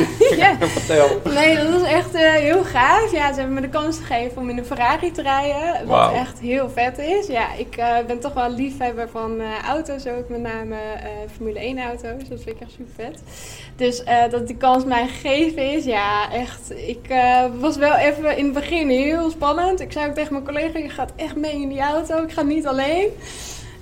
Nee, 1.33 1.55
dat 1.55 1.69
was 1.69 1.89
echt 1.89 2.13
eh, 2.13 2.31
heel 2.31 2.63
gaaf. 2.63 3.11
Ja, 3.11 3.33
ze 3.33 3.39
hebben 3.39 3.53
me 3.53 3.61
de 3.61 3.69
kans 3.69 3.97
gegeven 3.97 4.41
om 4.41 4.50
in 4.50 4.57
een 4.57 4.65
Ferrari 4.65 5.11
te 5.11 5.21
rijden. 5.21 5.88
Wat 5.88 6.13
echt 6.13 6.39
heel 6.39 6.69
vet 6.69 6.97
is. 6.97 7.27
Ja, 7.27 7.53
ik 7.57 7.75
eh, 7.77 7.88
ben 8.07 8.19
toch 8.19 8.33
wel 8.33 8.53
liefhebber 8.53 9.09
van 9.09 9.41
auto's. 9.67 10.07
Ook 10.07 10.20
met 10.29 10.41
name 10.41 10.75
eh, 10.75 11.09
Formule 11.35 11.59
1 11.59 11.79
auto's. 11.79 12.29
Dat 12.29 12.41
vind 12.43 12.47
ik 12.47 12.59
echt 12.59 12.71
super 12.71 12.93
vet. 12.95 13.23
Dus 13.75 14.03
eh, 14.03 14.29
dat 14.29 14.47
die 14.47 14.57
kans 14.57 14.85
mij 14.85 15.07
gegeven 15.07 15.71
is, 15.71 15.85
ja, 15.85 16.31
echt. 16.31 16.73
Ik 16.87 17.07
eh, 17.07 17.45
was 17.59 17.77
wel 17.77 17.95
even 17.95 18.37
in 18.37 18.45
het 18.45 18.53
begin 18.53 18.89
heel 18.89 19.29
spannend. 19.29 19.79
Ik 19.79 19.91
zei 19.91 20.07
ook 20.07 20.15
tegen 20.15 20.33
mijn 20.33 20.45
collega, 20.45 20.79
je 20.79 20.89
gaat 20.89 21.13
echt 21.15 21.35
mee 21.35 21.61
in 21.61 21.69
die 21.69 21.81
auto. 21.81 22.23
Ik 22.23 22.31
ga 22.31 22.41
niet 22.41 22.67
alleen. 22.67 23.07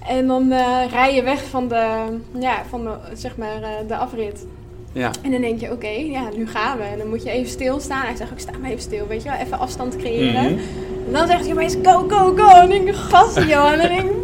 En 0.07 0.27
dan 0.27 0.53
rij 0.89 1.15
je 1.15 1.23
weg 1.23 1.43
van 1.43 1.67
de, 1.67 2.17
ja, 2.39 2.63
van 2.69 2.83
de, 2.83 2.97
zeg 3.13 3.37
maar, 3.37 3.61
de 3.87 3.95
afrit. 3.95 4.45
Ja. 4.91 5.11
En 5.21 5.31
dan 5.31 5.41
denk 5.41 5.59
je, 5.59 5.71
oké, 5.71 5.87
ja, 5.87 6.29
nu 6.35 6.47
gaan 6.47 6.77
we. 6.77 6.83
En 6.83 6.97
dan 6.97 7.09
moet 7.09 7.23
je 7.23 7.29
even 7.29 7.49
stilstaan. 7.49 8.05
Hij 8.05 8.15
zegt 8.15 8.31
ook, 8.31 8.39
sta 8.39 8.51
maar 8.61 8.69
even 8.69 8.81
stil, 8.81 9.07
weet 9.07 9.23
je 9.23 9.29
wel. 9.29 9.37
Even 9.37 9.59
afstand 9.59 9.95
creëren. 9.95 10.43
Mhm. 10.43 10.63
En 11.05 11.11
dan 11.11 11.27
zegt 11.27 11.43
hij 11.43 11.51
opeens, 11.53 11.75
go, 11.83 12.05
go, 12.07 12.35
go. 12.35 12.47
En 12.47 12.59
dan 12.59 12.69
denk 12.69 12.87
ik, 12.87 12.95
gas, 12.95 13.33
joh. 13.35 13.71
En 13.71 13.77
dan 13.77 13.87
denk 13.87 14.09
ik, 14.09 14.18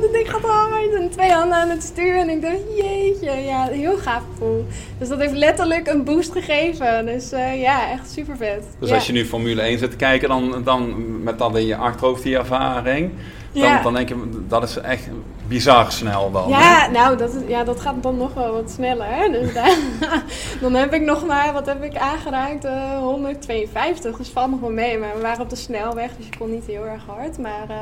wow, 0.00 0.02
dat 0.02 0.12
ding 0.12 0.30
gaat 0.30 0.42
hard. 0.42 0.94
En 0.94 1.10
twee 1.10 1.30
handen 1.30 1.56
aan 1.56 1.68
het 1.68 1.82
stuur. 1.82 2.18
En 2.18 2.28
ik 2.28 2.42
dacht, 2.42 2.56
jeetje, 2.76 3.30
ja, 3.30 3.66
heel 3.66 3.96
gaaf 3.96 4.22
gevoel. 4.32 4.66
Dus 4.98 5.08
dat 5.08 5.18
heeft 5.18 5.32
letterlijk 5.32 5.86
een 5.86 6.04
boost 6.04 6.32
gegeven. 6.32 7.06
Dus 7.06 7.32
eh, 7.32 7.60
ja, 7.60 7.90
echt 7.90 8.10
super 8.10 8.36
vet. 8.36 8.64
Dus 8.78 8.88
ja. 8.88 8.94
als 8.94 9.06
je 9.06 9.12
nu 9.12 9.26
Formule 9.26 9.62
1 9.62 9.78
zit 9.78 9.90
te 9.90 9.96
kijken, 9.96 10.28
dan, 10.28 10.62
dan 10.64 10.94
met 11.22 11.38
dat 11.38 11.56
in 11.56 11.66
je 11.66 11.76
achterhoofd, 11.76 12.22
die 12.22 12.36
ervaring. 12.36 13.10
Dan, 13.52 13.62
Ja. 13.62 13.82
dan 13.82 13.94
denk 13.94 14.08
je, 14.08 14.28
dat 14.48 14.62
is 14.62 14.76
echt 14.76 15.08
bizar 15.50 15.92
snel 15.92 16.30
dan. 16.30 16.52
hè? 16.52 16.58
Ja, 16.60 16.90
nou, 16.90 17.16
dat, 17.16 17.34
is- 17.34 17.48
ja, 17.48 17.64
dat 17.64 17.80
gaat 17.80 18.02
dan 18.02 18.16
nog 18.16 18.34
wel 18.34 18.52
wat 18.52 18.70
sneller. 18.70 19.06
Hè? 19.08 19.30
Dus 19.30 19.52
daar, 19.54 19.76
dan 20.60 20.74
heb 20.74 20.92
ik 20.94 21.02
nog 21.02 21.26
maar, 21.26 21.52
wat 21.52 21.66
heb 21.66 21.82
ik 21.84 21.96
aangeraakt? 21.96 22.64
Eh, 22.64 22.98
152, 22.98 24.16
dus 24.16 24.28
valt 24.28 24.50
nog 24.50 24.60
wel 24.60 24.70
mee. 24.70 24.98
Maar 24.98 25.14
we 25.14 25.20
waren 25.20 25.40
op 25.42 25.50
de 25.50 25.56
snelweg, 25.56 26.10
dus 26.16 26.26
je 26.26 26.38
kon 26.38 26.50
niet 26.50 26.66
heel 26.66 26.86
erg 26.86 27.02
hard. 27.06 27.38
Maar 27.38 27.64
eh, 27.68 27.76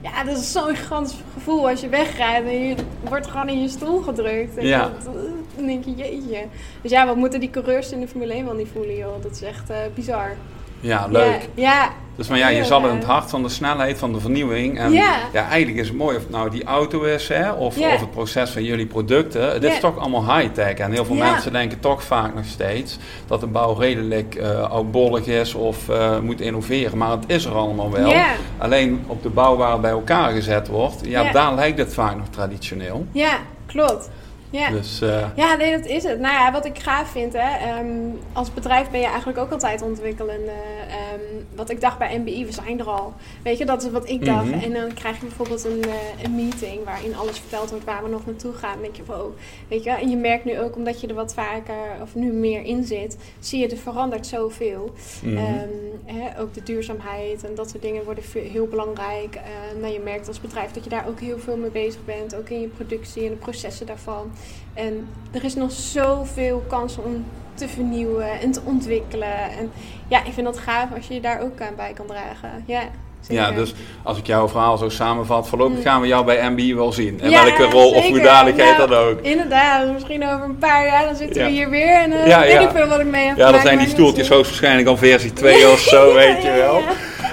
ja, 0.00 0.24
dat 0.24 0.36
is 0.38 0.52
zo'n 0.52 0.76
gigantisch 0.76 1.16
gevoel 1.34 1.68
als 1.68 1.80
je 1.80 1.88
wegrijdt 1.88 2.46
en 2.48 2.68
je 2.68 2.74
wordt 3.08 3.26
gewoon 3.26 3.48
in 3.48 3.60
je 3.62 3.68
stoel 3.68 4.00
gedrukt. 4.02 4.56
En 4.56 4.66
Ja. 4.66 4.78
dat, 5.04 5.14
eh, 5.14 5.20
dan 5.56 5.66
denk 5.66 5.84
je, 5.84 5.94
jeetje. 5.94 6.44
Dus 6.82 6.90
ja, 6.90 7.06
wat 7.06 7.16
moeten 7.16 7.40
die 7.40 7.50
coureurs 7.50 7.92
in 7.92 8.00
de 8.00 8.08
Formule 8.08 8.32
1 8.34 8.44
wel 8.44 8.54
niet 8.54 8.68
voelen, 8.72 8.96
joh? 8.96 9.22
Dat 9.22 9.30
is 9.32 9.42
echt 9.42 9.70
eh, 9.70 9.76
bizar. 9.94 10.36
Ja, 10.84 11.06
leuk. 11.10 11.48
Ja, 11.54 11.90
Dus 12.16 12.28
maar 12.28 12.38
ja, 12.38 12.48
je 12.48 12.64
zat 12.64 12.82
in 12.84 12.94
het 12.94 13.04
hart 13.04 13.30
van 13.30 13.42
de 13.42 13.48
snelheid, 13.48 13.98
van 13.98 14.12
de 14.12 14.20
vernieuwing. 14.20 14.78
En 14.78 14.92
Ja. 14.92 15.14
ja, 15.32 15.48
eigenlijk 15.48 15.80
is 15.80 15.88
het 15.88 15.96
mooi 15.96 16.16
of 16.16 16.22
het 16.22 16.30
nou 16.30 16.50
die 16.50 16.64
auto 16.64 17.02
is, 17.02 17.28
hè, 17.28 17.50
of, 17.52 17.78
Ja. 17.78 17.94
of 17.94 18.00
het 18.00 18.10
proces 18.10 18.50
van 18.50 18.62
jullie 18.64 18.86
producten. 18.86 19.52
Het 19.52 19.62
Ja. 19.62 19.70
is 19.72 19.80
toch 19.80 19.98
allemaal 19.98 20.36
high-tech. 20.38 20.74
En 20.74 20.92
heel 20.92 21.04
veel 21.04 21.14
mensen 21.14 21.52
denken 21.52 21.80
toch 21.80 22.02
vaak 22.02 22.34
nog 22.34 22.44
steeds 22.44 22.98
dat 23.26 23.40
de 23.40 23.46
bouw 23.46 23.74
redelijk 23.74 24.34
eh 24.34 24.70
oudbollig 24.70 25.26
is 25.26 25.54
of 25.54 25.88
eh, 25.88 26.18
moet 26.18 26.40
innoveren. 26.40 26.98
Maar 26.98 27.10
het 27.10 27.24
is 27.26 27.44
er 27.44 27.54
allemaal 27.54 27.90
wel. 27.90 28.12
Alleen 28.58 29.04
op 29.06 29.22
de 29.22 29.30
bouw 29.30 29.56
waar 29.56 29.72
het 29.72 29.80
bij 29.80 29.90
elkaar 29.90 30.32
gezet 30.32 30.68
wordt, 30.68 31.00
ja, 31.06 31.22
Ja. 31.22 31.32
daar 31.32 31.54
lijkt 31.54 31.78
het 31.78 31.94
vaak 31.94 32.16
nog 32.16 32.26
traditioneel. 32.30 33.06
ja, 33.12 33.36
klopt. 33.66 34.10
Ja. 34.58 34.70
Dus 34.70 35.00
eh, 35.00 35.26
Ja, 35.36 35.56
nee, 35.56 35.76
dat 35.76 35.86
is 35.86 36.02
het. 36.02 36.20
Nou 36.20 36.34
ja, 36.34 36.52
wat 36.52 36.64
ik 36.64 36.78
gaaf 36.78 37.10
vind, 37.10 37.32
hè, 37.32 37.68
ehm, 37.68 37.86
als 38.32 38.52
bedrijf 38.52 38.90
ben 38.90 39.00
je 39.00 39.06
eigenlijk 39.06 39.38
ook 39.38 39.50
altijd 39.50 39.82
ontwikkelende. 39.82 40.52
Ehm, 40.88 41.44
wat 41.54 41.70
ik 41.70 41.80
dacht 41.80 41.98
bij 41.98 42.18
MBI, 42.18 42.46
we 42.46 42.52
zijn 42.52 42.80
er 42.80 42.88
al. 42.88 43.12
Weet 43.42 43.58
je, 43.58 43.64
dat 43.64 43.82
is 43.82 43.90
wat 43.90 44.08
ik 44.08 44.24
dacht. 44.24 44.44
Mhm. 44.44 44.58
En 44.58 44.72
dan 44.72 44.94
krijg 44.94 45.20
je 45.20 45.26
bijvoorbeeld 45.26 45.64
een, 45.64 45.82
eh, 45.82 46.24
een 46.24 46.34
meeting 46.34 46.84
waarin 46.84 47.16
alles 47.16 47.38
verteld 47.38 47.70
wordt 47.70 47.84
waar 47.84 48.02
we 48.02 48.08
nog 48.08 48.26
naartoe 48.26 48.52
gaan. 48.52 48.72
Dan 48.72 48.82
denk 48.82 48.96
je, 48.96 49.04
wow, 49.04 49.36
weet 49.68 49.84
je. 49.84 49.90
En 49.90 50.10
je 50.10 50.16
merkt 50.16 50.44
nu 50.44 50.60
ook, 50.60 50.76
omdat 50.76 51.00
je 51.00 51.06
er 51.06 51.14
wat 51.14 51.34
vaker 51.34 52.02
of 52.02 52.14
nu 52.14 52.32
meer 52.32 52.62
in 52.64 52.84
zit, 52.84 53.16
zie 53.38 53.60
je 53.60 53.68
er 53.68 53.76
verandert 53.76 54.26
zoveel. 54.26 54.92
Ehm, 55.24 55.68
hè, 56.04 56.40
ook 56.40 56.54
de 56.54 56.62
duurzaamheid 56.62 57.44
en 57.44 57.54
dat 57.54 57.70
soort 57.70 57.82
dingen 57.82 58.04
worden 58.04 58.24
heel 58.32 58.66
belangrijk. 58.66 59.34
Uh, 59.34 59.80
nou, 59.80 59.92
je 59.92 60.00
merkt 60.00 60.28
als 60.28 60.40
bedrijf 60.40 60.70
dat 60.70 60.84
je 60.84 60.90
daar 60.90 61.08
ook 61.08 61.20
heel 61.20 61.38
veel 61.38 61.56
mee 61.56 61.70
bezig 61.70 62.04
bent. 62.04 62.34
Ook 62.34 62.48
in 62.48 62.60
je 62.60 62.66
productie 62.68 63.24
en 63.24 63.30
de 63.30 63.36
processen 63.36 63.86
daarvan. 63.86 64.32
En 64.74 65.08
er 65.32 65.44
is 65.44 65.54
nog 65.54 65.72
zoveel 65.72 66.64
kansen 66.68 67.04
om 67.04 67.24
te 67.54 67.68
vernieuwen 67.68 68.40
en 68.40 68.50
te 68.52 68.60
ontwikkelen. 68.64 69.50
En 69.58 69.72
ja, 70.08 70.18
ik 70.24 70.32
vind 70.32 70.46
dat 70.46 70.58
gaaf 70.58 70.86
als 70.96 71.06
je 71.08 71.14
je 71.14 71.20
daar 71.20 71.40
ook 71.40 71.60
aan 71.60 71.74
bij 71.76 71.92
kan 71.94 72.06
dragen. 72.06 72.64
Ja, 72.66 72.80
zeker. 73.20 73.42
ja, 73.42 73.50
dus 73.52 73.74
als 74.02 74.18
ik 74.18 74.26
jouw 74.26 74.48
verhaal 74.48 74.76
zo 74.76 74.88
samenvat, 74.88 75.48
voorlopig 75.48 75.76
Mm. 75.76 75.82
gaan 75.82 76.00
we 76.00 76.06
jou 76.06 76.24
bij 76.24 76.50
MBI 76.50 76.74
wel 76.74 76.92
zien. 76.92 77.20
Ja, 77.22 77.44
welke 77.44 77.62
rol 77.64 77.90
of 77.90 78.08
hoedanigheid 78.08 78.76
Nou, 78.76 78.88
dan 78.90 78.98
ook. 78.98 79.20
Inderdaad, 79.20 79.92
misschien 79.92 80.24
over 80.24 80.44
een 80.44 80.58
paar 80.58 80.86
jaar 80.86 81.04
dan 81.04 81.16
zitten 81.16 81.40
Ja. 81.42 81.46
we 81.46 81.52
hier 81.52 81.70
weer 81.70 81.94
en 81.94 82.10
uh, 82.12 82.26
Ja, 82.26 82.40
weet 82.40 82.60
ik 82.60 82.70
veel 82.70 82.86
wat 82.88 83.00
ik 83.00 83.06
mee 83.06 83.26
heb 83.26 83.36
Ja, 83.36 83.42
dan 83.42 83.46
gemaakt, 83.46 83.66
zijn 83.66 83.78
die 83.78 83.88
stoeltjes 83.88 84.28
hoogstwaarschijnlijk 84.28 84.88
al 84.88 84.96
versie 84.96 85.32
2 85.32 85.68
of 85.70 85.78
zo, 85.78 86.14
weet 86.24 86.42
je 86.42 86.50
wel. 86.50 86.80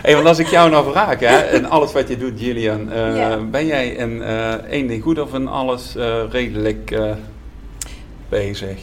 Hey, 0.01 0.13
want 0.15 0.27
als 0.27 0.39
ik 0.39 0.47
jou 0.47 0.69
nou 0.69 0.91
vraag, 0.91 1.19
hè, 1.19 1.37
en 1.57 1.65
alles 1.69 1.91
wat 1.91 2.07
je 2.07 2.17
doet, 2.17 2.39
Gillian, 2.39 2.91
eh, 2.91 3.15
Ja. 3.17 3.37
ben 3.37 3.65
jij 3.65 3.87
in 3.89 4.21
één 4.69 4.87
ding 4.87 5.03
goed 5.03 5.19
of 5.19 5.33
in 5.33 5.47
alles 5.47 5.95
eh, 5.95 6.21
redelijk 6.29 6.91
eh, 6.91 7.11
bezig? 8.29 8.79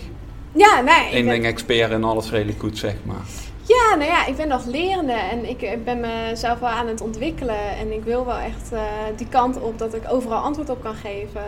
Ja, 0.53 0.81
nee. 0.81 0.95
ik 1.09 1.13
Eén 1.15 1.25
ben- 1.25 1.33
ding 1.35 1.45
expert 1.47 1.91
en 1.91 2.05
alles 2.05 2.31
redelijk 2.31 2.61
goed, 2.61 2.79
zeg 2.79 2.95
maar. 3.05 3.23
Ja, 3.63 3.97
nou 3.97 4.11
ja, 4.11 4.27
ik 4.27 4.37
ben 4.37 4.49
nog 4.49 4.65
lerende 4.67 5.13
en 5.13 5.49
ik 5.49 5.63
eh, 5.63 5.71
ben 5.85 6.01
mezelf 6.01 6.59
wel 6.59 6.69
aan 6.69 6.87
het 6.89 7.01
ontwikkelen. 7.01 7.77
En 7.81 7.93
ik 7.93 8.05
wil 8.05 8.27
wel 8.27 8.39
echt 8.39 8.71
die 9.17 9.29
kant 9.29 9.61
op 9.61 9.79
dat 9.79 9.95
ik 9.95 10.03
overal 10.11 10.39
antwoord 10.43 10.71
op 10.71 10.83
kan 10.83 10.95
geven. 10.95 11.43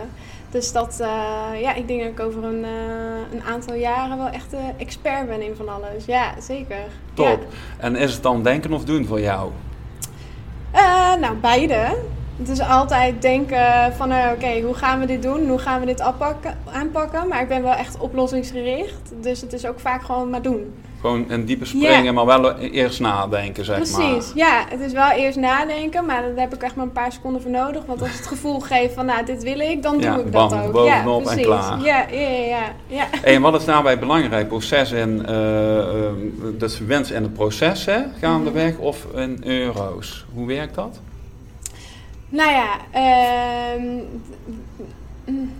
Dus 0.51 0.71
dat, 0.71 0.99
eh, 0.99 1.61
ja, 1.61 1.73
ik 1.73 1.87
denk 1.87 2.01
dat 2.01 2.09
ik 2.09 2.19
over 2.19 2.43
een, 2.43 2.63
eh, 2.63 3.33
een 3.33 3.43
aantal 3.43 3.75
jaren 3.75 4.17
wel 4.17 4.27
echt 4.29 4.53
eh, 4.53 4.59
expert 4.77 5.27
ben 5.27 5.41
in 5.41 5.55
van 5.55 5.69
alles. 5.69 6.05
Ja, 6.05 6.33
zeker. 6.39 6.83
Top. 7.13 7.25
Ja. 7.25 7.37
En 7.77 7.95
is 7.95 8.13
het 8.13 8.23
dan 8.23 8.43
denken 8.43 8.73
of 8.73 8.85
doen 8.85 9.05
voor 9.05 9.21
jou? 9.21 9.51
Eh, 10.71 11.15
nou, 11.15 11.35
beide. 11.35 11.97
Het 12.37 12.49
is 12.49 12.59
altijd 12.59 13.21
denken 13.21 13.93
van, 13.93 14.11
oké, 14.11 14.61
hoe 14.61 14.73
gaan 14.73 14.99
we 14.99 15.05
dit 15.05 15.21
doen? 15.21 15.47
Hoe 15.49 15.59
gaan 15.59 15.79
we 15.79 15.85
dit 15.85 16.01
aanpakken? 16.65 17.27
Maar 17.27 17.41
ik 17.41 17.47
ben 17.47 17.63
wel 17.63 17.73
echt 17.73 17.97
oplossingsgericht. 17.97 19.11
Dus 19.21 19.41
het 19.41 19.53
is 19.53 19.65
ook 19.65 19.79
vaak 19.79 20.03
gewoon 20.03 20.29
maar 20.29 20.41
doen. 20.41 20.73
Gewoon 21.01 21.25
een 21.27 21.45
diepe 21.45 21.65
springen, 21.65 22.03
Ja. 22.03 22.11
maar 22.11 22.25
wel 22.25 22.57
eerst 22.57 22.99
nadenken, 22.99 23.65
zeg 23.65 23.91
maar. 23.91 24.05
Precies, 24.11 24.31
ja. 24.35 24.65
Het 24.69 24.79
is 24.79 24.93
wel 24.93 25.09
eerst 25.09 25.37
nadenken, 25.37 26.05
maar 26.05 26.21
daar 26.21 26.31
heb 26.35 26.53
ik 26.53 26.61
echt 26.63 26.75
maar 26.75 26.85
een 26.85 26.91
paar 26.91 27.11
seconden 27.11 27.41
voor 27.41 27.51
nodig. 27.51 27.85
Want 27.85 28.01
als 28.01 28.11
het 28.13 28.27
gevoel 28.27 28.59
geeft 28.59 28.93
van, 28.93 29.05
nou, 29.05 29.25
dit 29.25 29.43
wil 29.43 29.59
ik, 29.59 29.83
dan 29.83 29.99
Ja, 29.99 30.13
doe 30.15 30.23
ik 30.25 30.31
bam, 30.31 30.49
dat 30.49 30.65
ook. 30.65 30.71
bovenop 30.71 31.19
en 31.21 31.23
ja, 31.27 31.29
precies. 31.33 31.45
klaar. 31.45 31.79
Ja, 31.81 32.05
ja, 32.11 32.27
ja, 32.29 32.63
ja. 32.87 33.07
en 33.23 33.41
wat 33.41 33.55
is 33.59 33.65
daarbij 33.65 33.99
belangrijk? 33.99 34.47
Proces 34.47 34.91
eh, 34.91 35.01
eh, 35.03 36.11
dus 36.57 36.79
winst 36.79 37.11
in 37.11 37.23
het 37.23 37.33
proces, 37.33 37.85
hè, 37.85 37.99
gaandeweg, 38.19 38.73
Mhm. 38.73 38.81
of 38.81 39.05
in 39.15 39.41
euro's? 39.43 40.25
Hoe 40.33 40.47
werkt 40.47 40.75
dat? 40.75 40.99
Nou 42.29 42.51
ja, 42.51 42.69
ehm, 42.91 43.83
mm, 45.25 45.51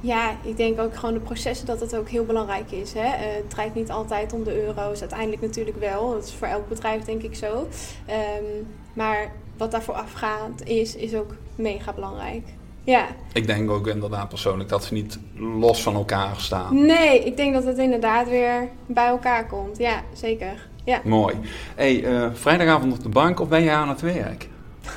ja, 0.00 0.36
ik 0.42 0.56
denk 0.56 0.80
ook 0.80 0.94
gewoon 0.96 1.14
de 1.14 1.20
processen 1.20 1.66
dat 1.66 1.80
het 1.80 1.96
ook 1.96 2.08
heel 2.08 2.24
belangrijk 2.24 2.70
is. 2.70 2.92
Hè? 2.92 3.00
Eh, 3.00 3.34
het 3.36 3.50
draait 3.50 3.74
niet 3.74 3.90
altijd 3.90 4.32
om 4.32 4.44
de 4.44 4.64
euro's, 4.64 5.00
uiteindelijk 5.00 5.42
natuurlijk 5.42 5.80
wel. 5.80 6.10
Dat 6.10 6.24
is 6.24 6.34
voor 6.34 6.46
elk 6.46 6.68
bedrijf 6.68 7.02
denk 7.02 7.22
ik 7.22 7.34
zo. 7.34 7.68
Ehm, 8.06 8.44
maar 8.92 9.32
wat 9.56 9.70
daarvoor 9.70 9.94
afgaat 9.94 10.62
is, 10.64 10.96
is 10.96 11.14
ook 11.14 11.34
mega 11.54 11.92
belangrijk. 11.92 12.42
Ja. 12.84 13.06
Ik 13.32 13.46
denk 13.46 13.70
ook 13.70 13.86
inderdaad 13.86 14.28
persoonlijk 14.28 14.68
dat 14.68 14.84
ze 14.84 14.94
niet 14.94 15.18
los 15.36 15.82
van 15.82 15.94
elkaar 15.94 16.34
staan. 16.36 16.86
Nee, 16.86 17.24
ik 17.24 17.36
denk 17.36 17.54
dat 17.54 17.64
het 17.64 17.78
inderdaad 17.78 18.28
weer 18.28 18.68
bij 18.86 19.06
elkaar 19.06 19.46
komt. 19.46 19.78
Ja, 19.78 20.02
zeker. 20.12 20.68
Ja. 20.84 21.00
Mooi. 21.04 21.34
Hey, 21.74 22.04
eh, 22.04 22.28
vrijdagavond 22.32 22.92
op 22.92 23.02
de 23.02 23.08
bank 23.08 23.40
of 23.40 23.48
ben 23.48 23.62
je 23.62 23.70
aan 23.70 23.88
het 23.88 24.00
werk? 24.00 24.48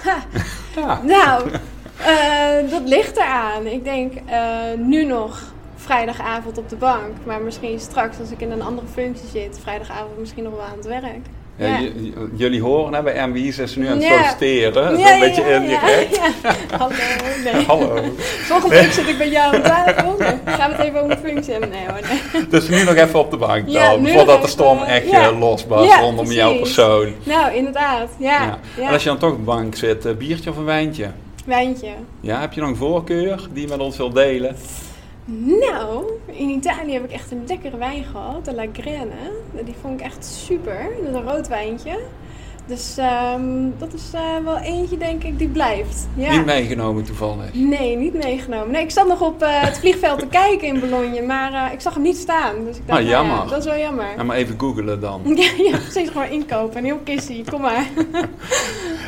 ja. 0.76 1.02
Nou, 1.04 1.50
eh, 1.98 2.72
dat 2.72 2.82
ligt 2.86 3.18
eraan. 3.18 3.68
Ik 3.68 3.84
denk 3.84 4.14
eh, 4.26 4.40
nu 4.78 5.04
nog 5.06 5.42
vrijdagavond 5.76 6.58
op 6.58 6.70
de 6.70 6.76
bank. 6.76 7.12
Maar 7.24 7.42
misschien 7.42 7.80
straks 7.80 8.20
als 8.20 8.32
ik 8.32 8.42
in 8.42 8.52
een 8.52 8.62
andere 8.62 8.88
functie 8.94 9.28
zit, 9.32 9.60
vrijdagavond 9.62 10.20
misschien 10.20 10.44
nog 10.44 10.54
wel 10.54 10.62
aan 10.64 10.78
het 10.78 10.88
werk. 10.88 11.26
Ja, 11.56 11.80
jullie 12.36 12.62
horen 12.62 12.94
hè, 12.94 13.02
bij 13.02 13.28
MBI's 13.28 13.58
is 13.58 13.74
ze 13.74 13.80
nu 13.80 13.88
aan 13.88 13.94
het 13.94 14.04
Ja. 14.04 14.10
solliciteren. 14.10 14.74
Dat 14.74 14.92
is 14.92 15.00
Ja, 15.06 15.14
een 15.14 15.20
beetje 15.20 15.54
indirect. 15.54 16.20
Hallo, 16.80 16.96
nee. 17.44 17.66
Hallo. 17.72 18.02
Volgende 18.18 18.76
week 18.76 18.92
zit 18.92 19.08
ik 19.08 19.18
bij 19.18 19.30
jou 19.30 19.56
aan 19.56 19.62
tafel. 19.62 20.16
Gaan 20.46 20.70
we 20.70 20.76
het 20.76 20.86
even 20.86 21.04
over 21.04 21.18
functie 21.18 21.52
hebben. 21.52 21.70
Nee 21.70 21.86
hoor, 21.88 22.00
nee. 22.34 22.48
Dus 22.50 22.68
nu 22.70 22.84
nog 22.84 22.96
even 22.96 23.20
op 23.20 23.32
de 23.32 23.38
bank 23.38 23.72
dan, 23.74 24.08
voordat 24.08 24.26
de 24.26 24.34
even, 24.38 24.50
storm 24.50 24.82
echt 24.84 25.10
ja. 25.10 25.22
eh, 25.28 25.40
losbarst 25.40 25.96
rondom 26.00 26.32
jouw 26.32 26.58
persoon. 26.58 27.14
Nou, 27.24 27.54
inderdaad. 27.54 28.10
Ja. 28.18 28.60
En 28.80 28.88
als 28.88 29.04
je 29.04 29.10
dan 29.10 29.18
toch 29.18 29.32
op 29.32 29.38
de 29.38 29.44
bank 29.44 29.76
zit, 29.76 30.18
biertje 30.18 30.50
of 30.50 30.58
een 30.58 30.66
wijntje? 30.66 31.12
Wijntje. 31.46 31.90
Ja, 32.20 32.40
heb 32.40 32.54
je 32.54 32.62
nog 32.62 32.70
een 32.70 32.76
voorkeur 32.76 33.48
die 33.54 33.62
je 33.62 33.68
met 33.70 33.80
ons 33.80 33.98
wilt 33.98 34.16
delen? 34.16 34.56
Nou, 35.70 36.06
in 36.26 36.50
Italië 36.50 36.94
heb 36.94 37.04
ik 37.04 37.12
echt 37.12 37.32
een 37.32 37.44
lekkere 37.48 37.78
wijn 37.78 38.04
gehad, 38.04 38.46
de 38.46 38.54
La 38.54 38.66
Grene. 38.74 39.14
Die 39.66 39.76
vond 39.82 40.00
ik 40.00 40.06
echt 40.06 40.26
super. 40.46 40.88
Dat 41.04 41.10
is 41.10 41.16
een 41.16 41.32
rood 41.32 41.48
wijntje. 41.48 42.00
Dus 42.66 42.98
ehm, 42.98 43.70
dat 43.78 43.94
is 43.94 44.10
eh, 44.14 44.22
wel 44.44 44.58
eentje, 44.58 44.98
denk 44.98 45.24
ik, 45.24 45.38
die 45.38 45.48
blijft. 45.48 46.08
Ja. 46.16 46.32
Niet 46.32 46.46
meegenomen 46.46 47.04
toevallig? 47.04 47.54
Nee, 47.54 47.98
niet 47.98 48.14
meegenomen. 48.14 48.72
Nee, 48.72 48.84
ik 48.84 48.92
zat 48.92 49.08
nog 49.08 49.22
op 49.22 49.42
eh, 49.42 49.62
het 49.62 49.80
vliegveld 49.80 50.20
te 50.20 50.28
kijken 50.28 50.68
in 50.68 50.80
Bologna, 50.80 51.22
maar 51.22 51.54
eh, 51.54 51.74
ik 51.74 51.80
zag 51.82 51.94
hem 51.94 52.04
niet 52.04 52.18
staan. 52.18 52.56
Dus 52.66 52.78
ik 52.78 52.88
dacht, 52.88 53.00
Ah, 53.00 53.06
nou 53.06 53.26
ja, 53.26 53.30
jammer. 53.30 53.50
dat 53.50 53.60
is 53.60 53.66
wel 53.66 53.78
jammer. 53.78 54.06
Ja, 54.18 54.24
maar 54.24 54.36
even 54.38 54.60
googelen 54.60 55.00
dan. 55.00 55.22
Ja, 55.36 55.50
ja 55.58 55.78
precies. 55.78 56.10
Gewoon 56.10 56.30
inkopen. 56.30 56.78
Een 56.78 56.86
heel 56.86 57.00
kissie. 57.04 57.44
Kom 57.52 57.62
maar. 57.62 57.88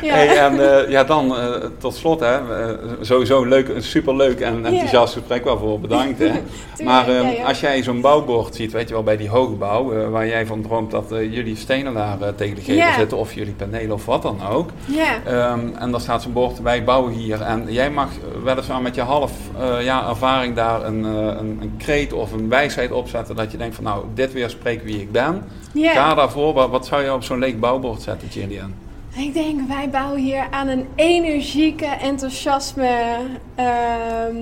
ja. 0.02 0.14
Hey, 0.14 0.38
en 0.38 0.82
eh, 0.84 0.90
ja, 0.90 1.04
dan 1.04 1.36
eh, 1.36 1.54
tot 1.78 1.94
slot, 1.94 2.20
hè, 2.20 2.34
eh, 2.36 2.78
sowieso 3.00 3.44
leuk, 3.44 3.68
een 3.68 3.82
superleuk 3.82 4.40
en 4.40 4.66
enthousiast 4.66 5.12
gesprek, 5.12 5.44
waarvoor 5.44 5.80
bedankt. 5.80 6.18
Hè. 6.18 6.32
maar 6.84 7.08
eh, 7.08 7.36
ja. 7.36 7.44
als 7.44 7.60
jij 7.60 7.82
zo'n 7.82 8.00
bouwbord 8.00 8.54
ziet, 8.54 8.72
weet 8.72 8.88
je 8.88 8.94
wel, 8.94 9.02
bij 9.02 9.16
die 9.16 9.28
hoogbouw, 9.28 9.92
eh, 9.92 10.08
waar 10.08 10.26
jij 10.26 10.46
van 10.46 10.62
droomt 10.62 10.90
dat 10.90 11.04
jullie 11.08 11.56
stenen 11.56 11.94
daar 11.94 12.34
tegen 12.34 12.54
de 12.54 12.60
gevel 12.60 12.92
zitten, 12.92 13.18
of 13.18 13.34
jullie 13.34 13.52
panelen 13.54 13.92
of 13.92 14.06
wat 14.06 14.22
dan 14.22 14.46
ook. 14.52 14.70
Ja. 14.84 15.22
Ehm, 15.24 15.60
en 15.78 15.90
daar 15.90 16.00
staat 16.00 16.22
zo'n 16.22 16.32
bord, 16.32 16.60
wij 16.60 16.84
bouwen 16.84 17.12
hier. 17.12 17.40
En 17.42 17.64
jij 17.68 17.90
mag 17.90 18.08
weliswaar 18.44 18.82
met 18.82 18.94
je 18.94 19.00
half 19.00 19.32
jaar 19.80 20.08
ervaring 20.08 20.54
daar 20.54 20.84
een, 20.84 21.04
een, 21.04 21.58
een 21.60 21.74
kreet 21.78 22.12
of 22.12 22.32
een 22.32 22.48
wijsheid 22.48 22.92
opzetten, 22.92 23.36
dat 23.36 23.52
je 23.52 23.58
denkt 23.58 23.74
van 23.74 23.84
nou, 23.84 24.04
dit 24.14 24.32
weer 24.32 24.50
spreek 24.50 24.82
wie 24.82 25.00
ik 25.00 25.12
ben. 25.12 25.42
ja. 25.72 25.92
Ga 25.92 26.14
daarvoor, 26.14 26.52
wat, 26.52 26.70
wat 26.70 26.86
zou 26.86 27.02
je 27.02 27.12
op 27.12 27.22
zo'n 27.22 27.38
leeg 27.38 27.58
bouwbord 27.58 28.02
zetten, 28.02 28.28
Gillian? 28.30 28.85
Ik 29.16 29.34
denk, 29.34 29.68
wij 29.68 29.90
bouwen 29.90 30.20
hier 30.20 30.46
aan 30.50 30.68
een 30.68 30.86
energieke, 30.94 31.86
enthousiasme 31.86 33.16
ehm, 33.54 34.36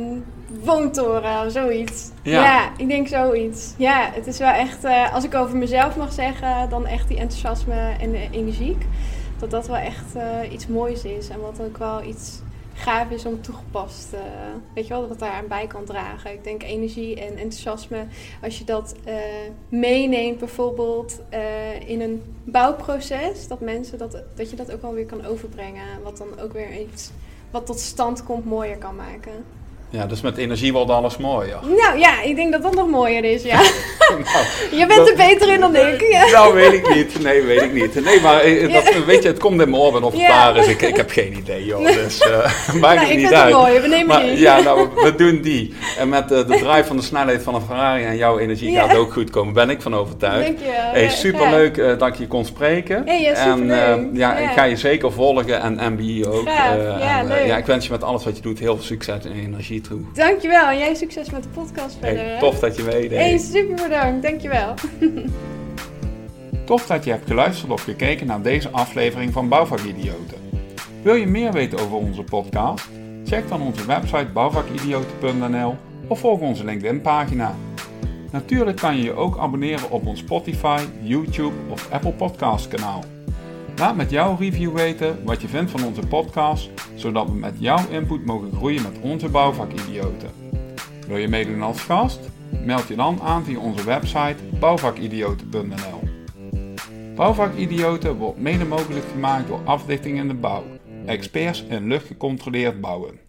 woontoren, 0.65 1.51
zoiets. 1.51 2.11
Ja. 2.23 2.71
ik 2.77 2.89
denk 2.89 3.09
zoiets. 3.09 3.75
Ja, 3.77 4.11
het 4.13 4.27
is 4.27 4.39
wel 4.39 4.53
echt, 4.53 4.85
eh, 4.85 5.15
als 5.15 5.25
ik 5.25 5.35
over 5.35 5.57
mezelf 5.57 5.97
mag 5.97 6.13
zeggen, 6.13 6.69
dan 6.69 6.87
echt 6.87 7.09
die 7.09 7.19
enthousiasme 7.19 7.95
en 8.01 8.11
de 8.11 8.29
energiek. 8.31 8.87
Dat 9.39 9.51
dat 9.51 9.67
wel 9.67 9.77
echt 9.77 10.15
eh, 10.15 10.53
iets 10.53 10.67
moois 10.67 11.05
is 11.05 11.29
en 11.29 11.41
wat 11.41 11.61
ook 11.61 11.79
wel 11.79 12.03
iets 12.03 12.41
gaaf 12.75 13.11
is 13.11 13.25
om 13.25 13.43
toegepast, 13.43 14.13
eh, 14.13 14.21
weet 14.75 14.87
je 14.87 14.93
wel, 14.93 15.09
het 15.09 15.19
daar 15.19 15.33
aan 15.33 15.49
bij 15.49 15.67
kan 15.67 15.85
dragen. 15.85 16.33
Ik 16.33 16.45
denk 16.45 16.63
energie 16.63 17.21
en 17.21 17.37
enthousiasme, 17.37 18.07
als 18.43 18.59
je 18.59 18.65
dat 18.65 18.95
eh, 19.05 19.15
meeneemt 19.69 20.39
bijvoorbeeld 20.39 21.21
eh, 21.29 21.89
in 21.89 22.01
een 22.01 22.23
bouwproces, 22.45 23.49
dat 23.49 23.61
mensen 23.61 23.99
dat, 23.99 24.23
dat 24.35 24.51
je 24.51 24.57
dat 24.57 24.73
ook 24.73 24.83
wel 24.83 24.93
weer 24.95 25.07
kan 25.07 25.25
overbrengen, 25.25 26.03
wat 26.03 26.17
dan 26.17 26.41
ook 26.41 26.53
weer 26.53 26.81
iets 26.81 27.11
wat 27.51 27.67
tot 27.67 27.81
stand 27.81 28.25
komt 28.25 28.45
mooier 28.45 28.79
kan 28.79 28.97
maken. 28.97 29.45
Ja, 29.95 30.07
dus 30.07 30.21
met 30.21 30.37
energie 30.37 30.73
wordt 30.73 30.91
alles 30.91 31.17
mooier. 31.17 31.59
Nou 31.63 31.99
ja, 31.99 32.23
ik 32.23 32.37
denk 32.37 32.53
dat 32.53 32.63
dat 32.63 32.75
nog 32.75 32.89
mooier 32.89 33.25
is, 33.25 33.43
ja. 33.43 33.57
nou, 34.09 34.45
Je 34.71 34.85
bent 34.89 35.09
er 35.09 35.17
beter 35.17 35.53
in 35.53 35.61
dan 35.61 35.77
ik. 35.77 36.01
Ja. 36.11 36.27
nou, 36.31 36.55
weet 36.55 36.73
ik 36.73 36.95
niet. 36.95 37.23
Nee, 37.23 37.43
weet 37.43 37.63
ik 37.63 37.73
niet. 37.73 38.05
Nee, 38.05 38.21
maar 38.21 38.41
eh, 38.41 38.73
dat, 38.73 39.05
weet 39.05 39.23
je, 39.23 39.29
het 39.29 39.39
komt 39.39 39.61
in 39.61 39.71
mijn 39.71 39.83
oor 39.83 39.97
en 39.97 40.03
of 40.03 40.13
het 40.13 40.21
Ja. 40.21 40.29
waar 40.29 40.57
is. 40.57 40.67
Ik, 40.67 40.83
ik 40.83 40.97
heb 40.97 41.11
geen 41.11 41.37
idee, 41.37 41.65
joh. 41.65 41.87
Dus 41.87 42.19
eh 42.21 42.31
maakt 42.81 42.81
Nou, 42.81 42.99
het 42.99 43.09
ik 43.11 43.17
niet 43.17 43.27
vind 43.27 43.33
uit. 43.41 43.53
het 43.53 43.63
mooi, 43.63 43.81
we 43.81 43.89
nemen 43.89 44.07
Maar, 44.07 44.23
die. 44.23 44.39
ja, 44.39 44.61
nou, 44.61 44.89
we 44.95 45.15
doen 45.15 45.41
die. 45.41 45.75
En 45.99 46.09
met 46.09 46.33
eh, 46.33 46.39
de 46.39 46.45
drive 46.45 46.85
van 46.85 46.97
de 46.97 47.03
snelheid 47.03 47.43
van 47.43 47.55
een 47.55 47.63
Ferrari 47.63 48.05
en 48.05 48.17
jouw 48.17 48.39
energie 48.39 48.75
gaat 48.77 48.89
het 48.89 48.99
ook 48.99 49.13
goed 49.13 49.31
komen. 49.31 49.55
Ben 49.55 49.71
ik 49.71 49.83
van 49.83 49.95
overtuigd. 49.97 50.47
Dank 50.47 50.59
je. 50.59 50.65
Hey, 50.93 51.09
superleuk 51.09 51.77
dat 51.99 52.09
ik 52.09 52.15
je 52.15 52.27
kon 52.27 52.45
spreken. 52.45 53.03
Hey, 53.07 53.21
ja, 53.23 53.33
en 53.33 53.59
superleuk. 53.59 54.09
ja, 54.13 54.37
ik 54.37 54.51
ga 54.51 54.65
je 54.65 54.77
zeker 54.77 55.13
volgen 55.13 55.61
en 55.61 55.93
MBE 55.93 56.29
ook. 56.31 56.47
Ja, 56.49 57.19
en, 57.21 57.27
leuk. 57.29 57.47
ja, 57.47 57.57
ik 57.57 57.67
wens 57.67 57.87
je 57.87 57.93
met 57.93 58.03
alles 58.03 58.25
wat 58.25 58.37
je 58.37 58.43
doet 58.43 58.59
heel 58.59 58.75
veel 58.75 58.85
succes 58.85 59.25
en 59.25 59.33
energie 59.33 59.81
Dankjewel 60.15 60.67
en 60.67 60.79
jij 60.79 60.95
succes 60.95 61.31
met 61.31 61.43
de 61.43 61.49
podcast 61.49 61.97
verder. 62.01 62.25
Hey, 62.25 62.39
tof 62.39 62.59
dat 62.59 62.77
je 62.77 62.83
meedeed. 62.83 63.19
Hey, 63.19 63.39
super 63.39 63.83
bedankt. 63.83 64.23
Dankjewel. 64.23 64.75
Tof 66.65 66.87
dat 66.87 67.05
je 67.05 67.11
hebt 67.11 67.27
geluisterd 67.27 67.73
of 67.73 67.83
gekeken 67.83 68.27
naar 68.27 68.43
deze 68.43 68.69
aflevering 68.69 69.33
van 69.33 69.49
Bouwvakidioten. 69.49 70.39
Wil 71.03 71.15
je 71.15 71.27
meer 71.27 71.53
weten 71.53 71.79
over 71.79 71.97
onze 71.97 72.23
podcast? 72.23 72.89
Check 73.25 73.49
dan 73.49 73.63
onze 73.63 73.87
website 73.87 74.27
bouwvakidioten.nl 74.33 75.77
of 76.07 76.19
volg 76.19 76.41
onze 76.41 76.65
LinkedIn 76.65 77.01
pagina. 77.01 77.55
Natuurlijk 78.31 78.77
kan 78.77 78.97
je 78.97 79.03
je 79.03 79.13
ook 79.13 79.39
abonneren 79.39 79.91
op 79.91 80.07
ons 80.07 80.19
Spotify, 80.19 80.83
YouTube 81.03 81.55
of 81.71 81.91
Apple 81.91 82.13
Podcast 82.13 82.69
kanaal. 82.69 83.05
Laat 83.77 83.97
met 83.97 84.11
jouw 84.11 84.37
review 84.37 84.73
weten 84.73 85.25
wat 85.25 85.41
je 85.41 85.49
vindt 85.49 85.71
van 85.71 85.85
onze 85.85 86.07
podcast, 86.07 86.71
zodat 86.95 87.27
we 87.27 87.35
met 87.35 87.55
jouw 87.59 87.89
input 87.91 88.25
mogen 88.25 88.53
groeien 88.53 88.83
met 88.83 88.99
onze 89.01 89.29
bouwvakidioten. 89.29 90.31
Wil 91.07 91.17
je 91.17 91.29
meedoen 91.29 91.63
als 91.63 91.81
gast? 91.81 92.21
Meld 92.65 92.89
je 92.89 92.97
dan 92.97 93.21
aan 93.23 93.45
via 93.45 93.59
onze 93.59 93.85
website 93.85 94.37
bouwvakidioten.nl. 94.59 96.03
Bouwvakidioten 97.15 98.17
wordt 98.17 98.39
mede 98.39 98.65
mogelijk 98.65 99.07
gemaakt 99.13 99.49
door 99.49 99.61
Afdichting 99.65 100.19
in 100.19 100.29
de 100.29 100.35
Bouw, 100.35 100.65
experts 101.07 101.65
in 101.69 101.87
luchtgecontroleerd 101.87 102.81
bouwen. 102.81 103.24